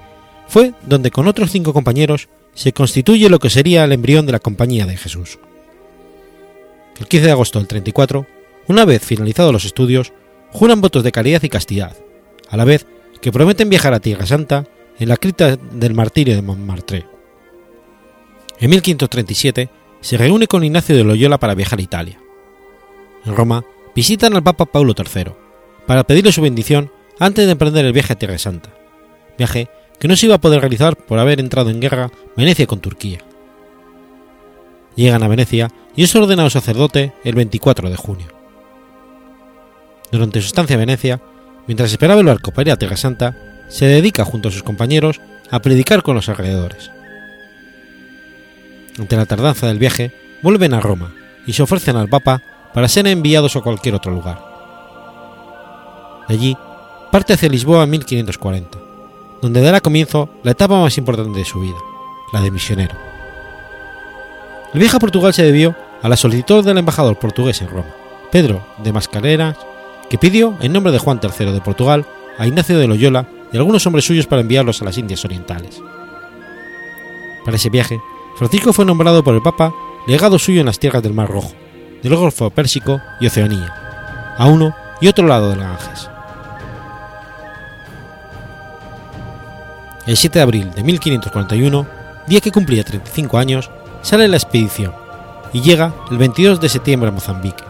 [0.48, 4.40] fue donde con otros cinco compañeros se constituye lo que sería el embrión de la
[4.40, 5.38] Compañía de Jesús.
[6.98, 8.26] El 15 de agosto del 34,
[8.66, 10.12] una vez finalizados los estudios,
[10.50, 11.96] juran votos de caridad y castidad,
[12.48, 12.86] a la vez
[13.20, 14.66] que prometen viajar a Tierra Santa
[14.98, 17.06] en la cripta del martirio de Montmartre.
[18.58, 22.20] En 1537 se reúne con Ignacio de Loyola para viajar a Italia.
[23.24, 23.64] En Roma
[23.94, 25.32] visitan al Papa Paulo III
[25.86, 28.74] para pedirle su bendición antes de emprender el viaje a Tierra Santa,
[29.41, 29.68] viaje
[29.99, 33.18] que no se iba a poder realizar por haber entrado en guerra Venecia con Turquía.
[34.97, 38.26] Llegan a Venecia y es ordenado sacerdote el 24 de junio.
[40.12, 41.20] Durante su estancia en Venecia,
[41.66, 43.36] mientras esperaba el barco para ir a Tierra Santa,
[43.68, 45.20] se dedica junto a sus compañeros
[45.51, 46.91] a predicar con los alrededores.
[48.99, 50.12] Ante la tardanza del viaje,
[50.43, 51.14] vuelven a Roma
[51.47, 52.43] y se ofrecen al Papa
[52.74, 54.38] para ser enviados a cualquier otro lugar.
[56.28, 56.57] Allí,
[57.11, 58.80] parte hacia Lisboa en 1540
[59.41, 61.78] donde dará comienzo la etapa más importante de su vida,
[62.32, 62.95] la de misionero.
[64.72, 67.95] El viaje a Portugal se debió a la solicitud del embajador portugués en Roma,
[68.30, 69.57] Pedro de Mascareras,
[70.09, 72.07] que pidió en nombre de Juan III de Portugal
[72.38, 75.82] a Ignacio de Loyola y algunos hombres suyos para enviarlos a las Indias Orientales.
[77.45, 78.01] Para ese viaje,
[78.36, 79.72] Francisco fue nombrado por el Papa
[80.07, 81.53] legado suyo en las tierras del Mar Rojo,
[82.03, 86.09] del Golfo Pérsico y Oceanía, a uno y otro lado del Ganges.
[90.11, 91.86] El 7 de abril de 1541,
[92.26, 93.70] día que cumplía 35 años,
[94.02, 94.92] sale la expedición
[95.52, 97.62] y llega el 22 de septiembre a Mozambique.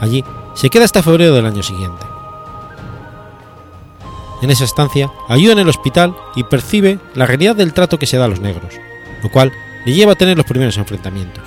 [0.00, 2.06] Allí se queda hasta febrero del año siguiente.
[4.40, 8.16] En esa estancia ayuda en el hospital y percibe la realidad del trato que se
[8.16, 8.72] da a los negros,
[9.22, 9.52] lo cual
[9.84, 11.44] le lleva a tener los primeros enfrentamientos.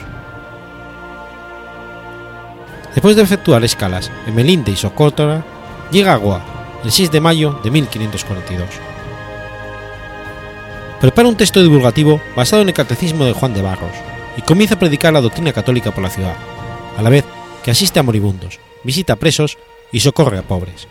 [2.94, 5.44] Después de efectuar escalas en Melinde y Socotora,
[5.92, 6.44] llega a Goa
[6.84, 8.95] el 6 de mayo de 1542.
[11.06, 13.92] Prepara un texto divulgativo basado en el catecismo de Juan de Barros
[14.38, 16.36] y comienza a predicar la doctrina católica por la ciudad,
[16.98, 17.24] a la vez
[17.64, 19.60] que asiste a moribundos, visita presos
[19.92, 20.88] y socorre a pobres.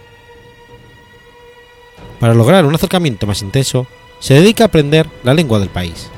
[2.20, 3.88] Para lograr un acercamiento más intenso,
[4.20, 6.08] se dedica a aprender la lengua del país.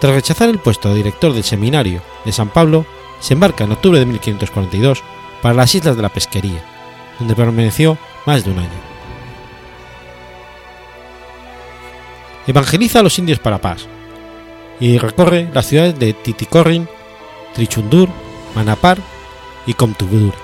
[0.00, 2.86] Tras rechazar el puesto de director del seminario de San Pablo,
[3.18, 5.02] se embarca en octubre de 1542
[5.42, 6.64] para las Islas de la Pesquería,
[7.18, 8.91] donde permaneció más de un año.
[12.46, 13.86] Evangeliza a los indios parapás
[14.80, 16.88] y recorre las ciudades de Titicorin,
[17.54, 18.08] Trichundur,
[18.54, 18.98] Manapar
[19.64, 20.34] y Comtubudur.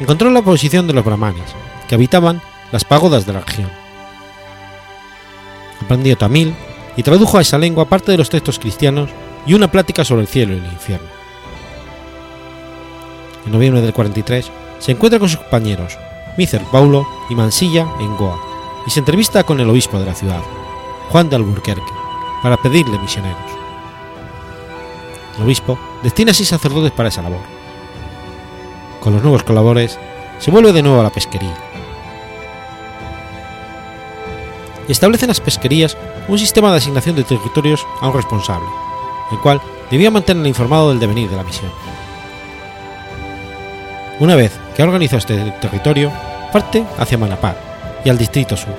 [0.00, 1.54] Encontró la oposición de los brahmanes,
[1.88, 3.70] que habitaban las pagodas de la región.
[5.80, 6.54] Aprendió tamil
[6.96, 9.10] y tradujo a esa lengua parte de los textos cristianos
[9.46, 11.06] y una plática sobre el cielo y el infierno.
[13.46, 14.50] En noviembre del 43
[14.80, 15.96] se encuentra con sus compañeros
[16.36, 18.45] Micer Paulo y Mansilla en Goa
[18.86, 20.40] y se entrevista con el obispo de la ciudad,
[21.10, 21.92] Juan de Alburquerque,
[22.42, 23.36] para pedirle misioneros.
[25.36, 27.40] El obispo destina a seis sacerdotes para esa labor.
[29.00, 29.98] Con los nuevos colaboradores
[30.38, 31.56] se vuelve de nuevo a la pesquería.
[34.88, 35.96] Establece en las pesquerías
[36.28, 38.68] un sistema de asignación de territorios a un responsable,
[39.32, 39.60] el cual
[39.90, 41.72] debía mantener informado del devenir de la misión.
[44.20, 46.12] Una vez que ha organizado este territorio,
[46.52, 47.75] parte hacia Manapar
[48.06, 48.72] y al Distrito Sur.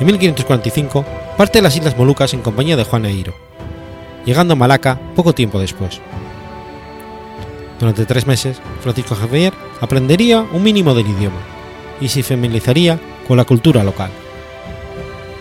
[0.00, 1.04] En 1545
[1.36, 3.32] parte de las Islas Molucas en compañía de Juan Eiro,
[4.24, 6.00] llegando a Malaca poco tiempo después.
[7.78, 11.38] Durante tres meses, Francisco Javier aprendería un mínimo del idioma
[12.00, 12.98] y se familiarizaría
[13.28, 14.10] con la cultura local.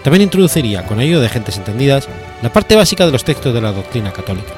[0.04, 2.08] También introduciría, con ayuda de gentes entendidas,
[2.44, 4.54] la parte básica de los textos de la doctrina católica.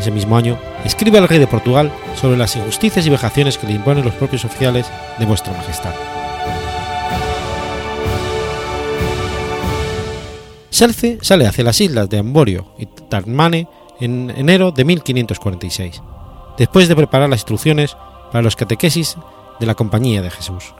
[0.00, 3.74] Ese mismo año, escribe al rey de Portugal sobre las injusticias y vejaciones que le
[3.74, 5.92] imponen los propios oficiales de Vuestra Majestad.
[10.70, 13.68] Salce sale hacia las islas de Amborio y Tarmane
[14.00, 16.00] en enero de 1546,
[16.56, 17.94] después de preparar las instrucciones
[18.32, 19.18] para los catequesis
[19.60, 20.72] de la Compañía de Jesús.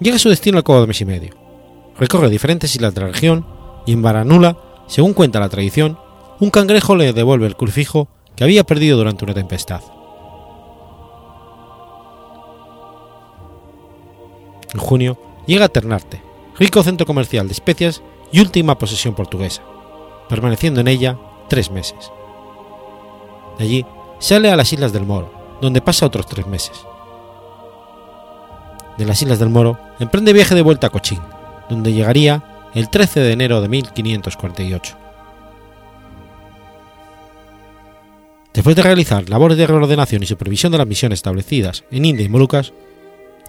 [0.00, 1.30] Llega a su destino al cabo de mes y medio.
[1.98, 3.46] Recorre diferentes islas de la región
[3.86, 5.98] y en Baranula, según cuenta la tradición,
[6.40, 9.80] un cangrejo le devuelve el crucifijo que había perdido durante una tempestad.
[14.74, 16.22] En junio llega a Ternarte,
[16.58, 19.62] rico centro comercial de especias y última posesión portuguesa,
[20.28, 21.16] permaneciendo en ella
[21.48, 22.12] tres meses.
[23.58, 23.86] De allí
[24.18, 25.32] sale a las Islas del Moro,
[25.62, 26.84] donde pasa otros tres meses.
[28.98, 31.20] De las Islas del Moro emprende viaje de vuelta a Cochín,
[31.70, 35.05] donde llegaría el 13 de enero de 1548.
[38.56, 42.30] Después de realizar labores de reordenación y supervisión de las misiones establecidas en India y
[42.30, 42.72] Molucas,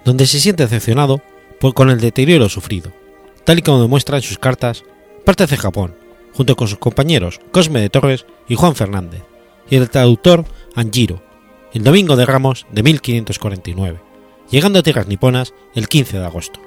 [0.03, 1.21] donde se siente decepcionado
[1.61, 2.91] por, con el deterioro sufrido,
[3.45, 4.83] tal y como demuestra en sus cartas,
[5.23, 5.95] parte hacia Japón,
[6.33, 9.21] junto con sus compañeros Cosme de Torres y Juan Fernández,
[9.69, 10.43] y el traductor
[10.75, 11.23] Anjiro,
[11.71, 14.01] el domingo de Ramos de 1549,
[14.51, 16.59] llegando a tierras niponas el 15 de agosto.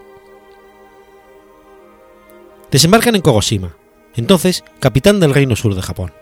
[2.71, 3.77] Desembarcan en Kogoshima,
[4.17, 6.15] entonces capitán del Reino Sur de Japón.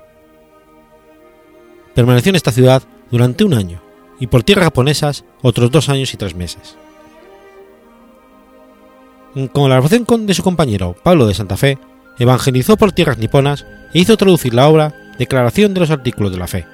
[1.99, 3.83] Permaneció en esta ciudad durante un año
[4.21, 6.77] y por tierras japonesas otros dos años y tres meses.
[9.53, 11.77] Con la relación de su compañero Pablo de Santa Fe,
[12.17, 16.47] evangelizó por tierras niponas e hizo traducir la obra Declaración de los Artículos de la
[16.47, 16.67] Fe,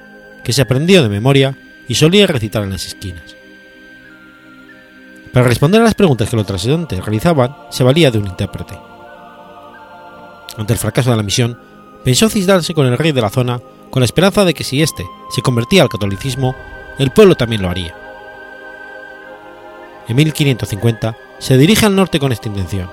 [0.43, 1.57] que se aprendió de memoria
[1.87, 3.35] y solía recitar en las esquinas.
[5.33, 8.77] Para responder a las preguntas que los transeúntes realizaban, se valía de un intérprete.
[10.55, 11.57] Ante el fracaso de la misión,
[12.03, 13.59] pensó cisdarse con el rey de la zona
[13.95, 16.53] con la esperanza de que si éste se convertía al catolicismo,
[16.99, 17.95] el pueblo también lo haría.
[20.09, 22.89] En 1550 se dirige al norte con esta intención.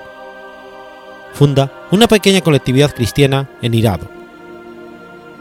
[1.33, 4.09] Funda una pequeña colectividad cristiana en Hirado.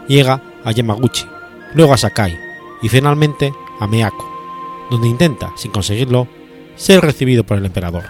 [0.08, 1.26] Llega a Yamaguchi,
[1.74, 2.36] luego a Sakai
[2.82, 6.26] y finalmente a Meako, donde intenta, sin conseguirlo,
[6.74, 8.02] ser recibido por el emperador.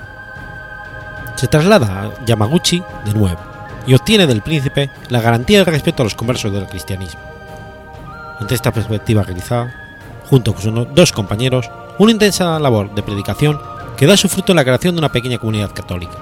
[1.37, 3.41] Se traslada a Yamaguchi de nuevo
[3.87, 7.32] y obtiene del príncipe la garantía de respeto a los conversos del cristianismo.
[8.43, 9.73] Ante esta perspectiva realizada,
[10.29, 13.61] junto con sus dos compañeros, una intensa labor de predicación
[13.97, 16.19] que da su fruto en la creación de una pequeña comunidad católica.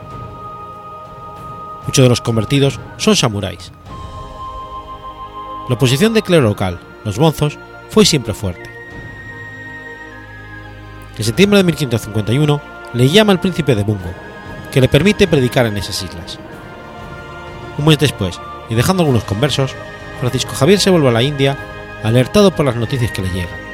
[1.87, 3.73] Muchos de los convertidos son samuráis.
[5.71, 7.59] La oposición de clero local, los bonzos,
[7.89, 8.69] fue siempre fuerte.
[11.17, 12.61] En septiembre de 1551
[12.93, 14.13] le llama al príncipe de Bungo,
[14.71, 16.39] que le permite predicar en esas islas.
[17.79, 19.75] un mes después y dejando algunos conversos,
[20.21, 21.57] Francisco Javier se vuelve a la India
[22.03, 23.71] alertado por las noticias que le llegan.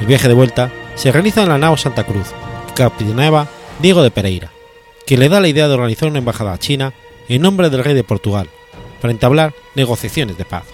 [0.00, 2.28] El viaje de vuelta se realiza en la nao Santa Cruz,
[2.66, 3.48] que capitaneaba
[3.78, 4.50] Diego de Pereira,
[5.06, 6.92] que le da la idea de organizar una embajada a China
[7.28, 8.48] en nombre del rey de Portugal,
[9.00, 10.64] para entablar negociaciones de paz.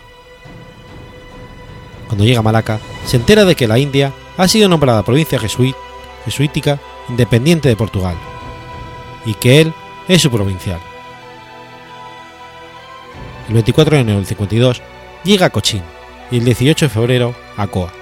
[2.06, 6.80] Cuando llega a Malaca, se entera de que la India ha sido nombrada provincia jesuítica
[7.08, 8.16] independiente de Portugal,
[9.24, 9.72] y que él
[10.08, 10.80] es su provincial.
[13.48, 14.82] El 24 de enero del 52
[15.24, 15.82] llega a Cochín
[16.30, 17.92] y el 18 de febrero a Coa.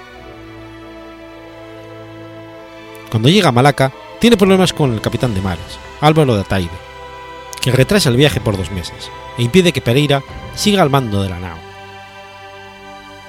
[3.09, 6.69] Cuando llega a Malaca, tiene problemas con el capitán de mares, Álvaro de Ataide,
[7.61, 10.21] que retrasa el viaje por dos meses e impide que Pereira
[10.55, 11.57] siga al mando de la nao.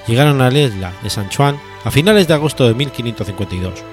[0.07, 3.85] Llegaron a la isla de San Juan a finales de agosto de 1552,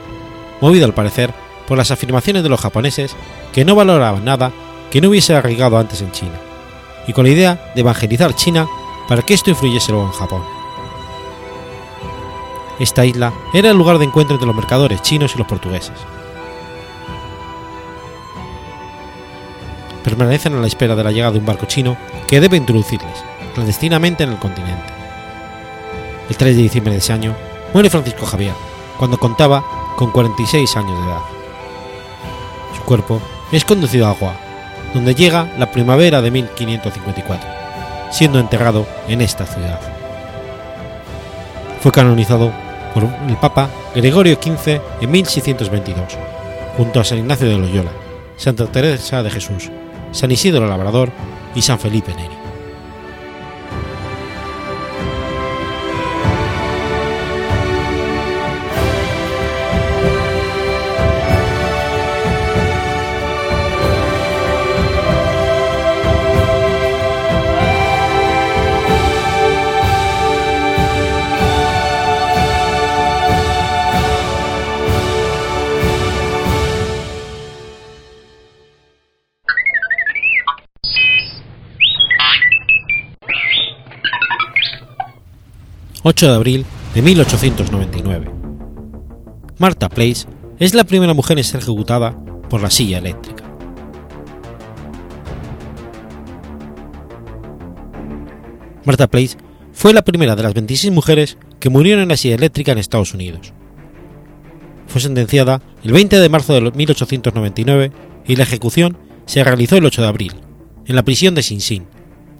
[0.62, 1.34] movido al parecer
[1.68, 3.16] por las afirmaciones de los japoneses
[3.54, 4.52] que no valoraban nada
[4.92, 6.40] que no hubiese arraigado antes en China,
[7.08, 8.68] y con la idea de evangelizar China
[9.08, 10.44] para que esto influyese luego en Japón.
[12.80, 15.98] Esta isla era el lugar de encuentro entre los mercadores chinos y los portugueses.
[20.04, 21.98] Permanecen a la espera de la llegada de un barco chino
[22.28, 23.24] que debe introducirles
[23.56, 24.94] clandestinamente en el continente.
[26.30, 27.36] El 3 de diciembre de ese año
[27.74, 28.54] muere Francisco Javier,
[28.98, 29.64] cuando contaba
[29.96, 31.22] con 46 años de edad.
[32.76, 34.36] Su cuerpo es conducido a Agua,
[34.94, 37.55] donde llega la primavera de 1554,
[38.16, 39.78] siendo enterrado en esta ciudad.
[41.82, 42.50] Fue canonizado
[42.94, 46.18] por el Papa Gregorio XV en 1622,
[46.78, 47.92] junto a San Ignacio de Loyola,
[48.38, 49.70] Santa Teresa de Jesús,
[50.14, 51.12] San Isidro Labrador
[51.56, 52.35] y San Felipe Neri.
[86.08, 88.32] 8 de abril de 1899.
[89.58, 90.28] Martha Place
[90.60, 92.16] es la primera mujer en ser ejecutada
[92.48, 93.44] por la silla eléctrica.
[98.84, 99.38] Martha Place
[99.74, 103.16] fue la primera de las 26 mujeres que murieron en la silla eléctrica en Estados
[103.16, 103.54] Unidos.
[104.86, 107.92] Fue sentenciada el 20 de marzo de 1899
[108.28, 108.96] y la ejecución
[109.26, 110.34] se realizó el 8 de abril,
[110.86, 111.88] en la prisión de Sing Sing,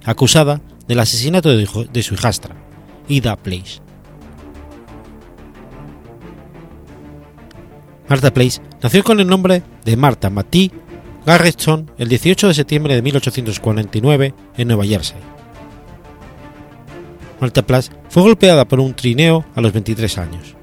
[0.04, 2.65] acusada del asesinato de su hijastra,
[3.08, 3.80] Ida Place.
[8.08, 10.70] Martha Place nació con el nombre de Martha Mattie
[11.24, 15.18] Garretson el 18 de septiembre de 1849 en Nueva Jersey.
[17.40, 20.54] Martha Place fue golpeada por un trineo a los 23 años.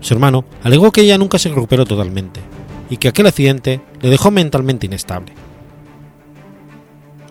[0.00, 2.40] Su hermano alegó que ella nunca se recuperó totalmente
[2.88, 5.34] y que aquel accidente le dejó mentalmente inestable.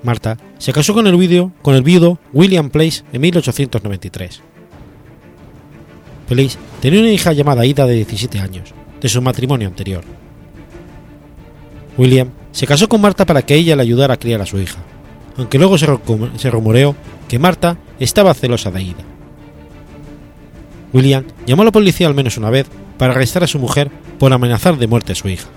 [0.03, 4.41] Marta se casó con el, viudo, con el viudo William Place en 1893.
[6.27, 10.03] Place tenía una hija llamada Ida de 17 años, de su matrimonio anterior.
[11.97, 14.79] William se casó con Marta para que ella le ayudara a criar a su hija,
[15.37, 16.95] aunque luego se rumoreó
[17.27, 19.03] que Marta estaba celosa de Ida.
[20.93, 24.33] William llamó a la policía al menos una vez para arrestar a su mujer por
[24.33, 25.47] amenazar de muerte a su hija.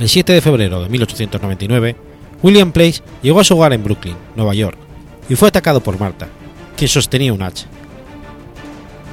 [0.00, 1.96] El 7 de febrero de 1899,
[2.42, 4.76] William Place llegó a su hogar en Brooklyn, Nueva York,
[5.28, 6.26] y fue atacado por Marta,
[6.76, 7.66] quien sostenía un hacha.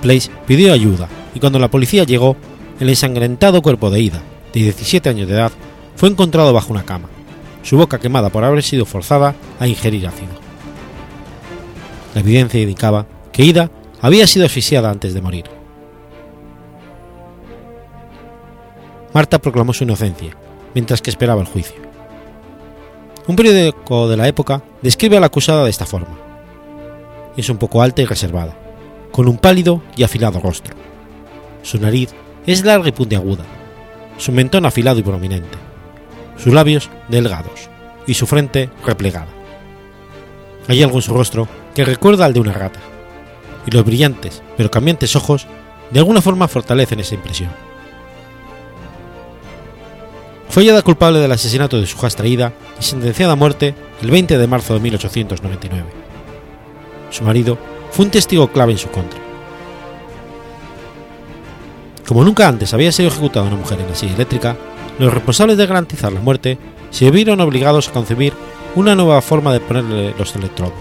[0.01, 2.35] Place pidió ayuda y cuando la policía llegó,
[2.79, 4.23] el ensangrentado cuerpo de Ida,
[4.53, 5.51] de 17 años de edad,
[5.95, 7.09] fue encontrado bajo una cama,
[7.61, 10.33] su boca quemada por haber sido forzada a ingerir ácido.
[12.15, 13.69] La evidencia indicaba que Ida
[14.01, 15.45] había sido asfixiada antes de morir.
[19.13, 20.40] Marta proclamó su inocencia
[20.73, 21.75] mientras que esperaba el juicio.
[23.27, 26.17] Un periódico de la época describe a la acusada de esta forma.
[27.37, 28.57] Es un poco alta y reservada,
[29.11, 30.75] con un pálido y afilado rostro.
[31.61, 32.09] Su nariz
[32.45, 33.43] es larga y puntiaguda,
[34.17, 35.57] su mentón afilado y prominente,
[36.37, 37.69] sus labios delgados
[38.07, 39.27] y su frente replegada.
[40.67, 42.79] Hay algo en su rostro que recuerda al de una rata,
[43.65, 45.47] y los brillantes pero cambiantes ojos
[45.91, 47.70] de alguna forma fortalecen esa impresión.
[50.51, 54.47] Fue hallada culpable del asesinato de su Ida y sentenciada a muerte el 20 de
[54.47, 55.85] marzo de 1899.
[57.09, 57.57] Su marido
[57.89, 59.17] fue un testigo clave en su contra.
[62.05, 64.57] Como nunca antes había sido ejecutada una mujer en la silla eléctrica,
[64.99, 66.57] los responsables de garantizar la muerte
[66.89, 68.33] se vieron obligados a concebir
[68.75, 70.73] una nueva forma de ponerle los electrodos.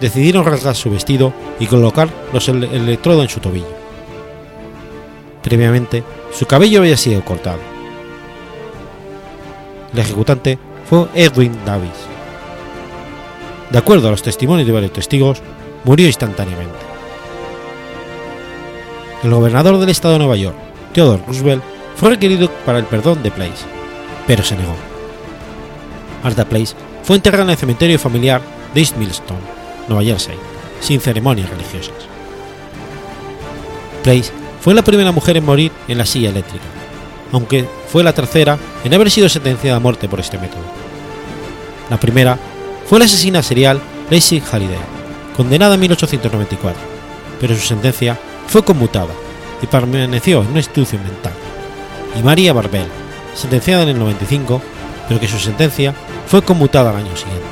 [0.00, 3.66] Decidieron rasgar su vestido y colocar los el electrodo en su tobillo.
[5.42, 7.71] Previamente, su cabello había sido cortado.
[9.92, 11.90] El ejecutante fue Edwin Davis.
[13.70, 15.42] De acuerdo a los testimonios de varios testigos,
[15.84, 16.78] murió instantáneamente.
[19.22, 20.56] El gobernador del estado de Nueva York,
[20.92, 21.62] Theodore Roosevelt,
[21.96, 23.64] fue requerido para el perdón de Place,
[24.26, 24.74] pero se negó.
[26.24, 28.42] Martha Place fue enterrada en el cementerio familiar
[28.74, 29.40] de East Millstone,
[29.88, 30.36] Nueva Jersey,
[30.80, 31.94] sin ceremonias religiosas.
[34.02, 36.64] Place fue la primera mujer en morir en la silla eléctrica,
[37.32, 40.62] aunque fue la tercera en haber sido sentenciada a muerte por este método.
[41.90, 42.38] La primera
[42.86, 43.80] fue la asesina serial
[44.10, 44.78] Lacey Halliday,
[45.36, 46.80] condenada en 1894,
[47.40, 49.14] pero su sentencia fue conmutada
[49.62, 51.32] y permaneció en una institución mental.
[52.18, 52.86] Y María Barbel,
[53.34, 54.60] sentenciada en el 95,
[55.08, 55.94] pero que su sentencia
[56.26, 57.51] fue conmutada al año siguiente.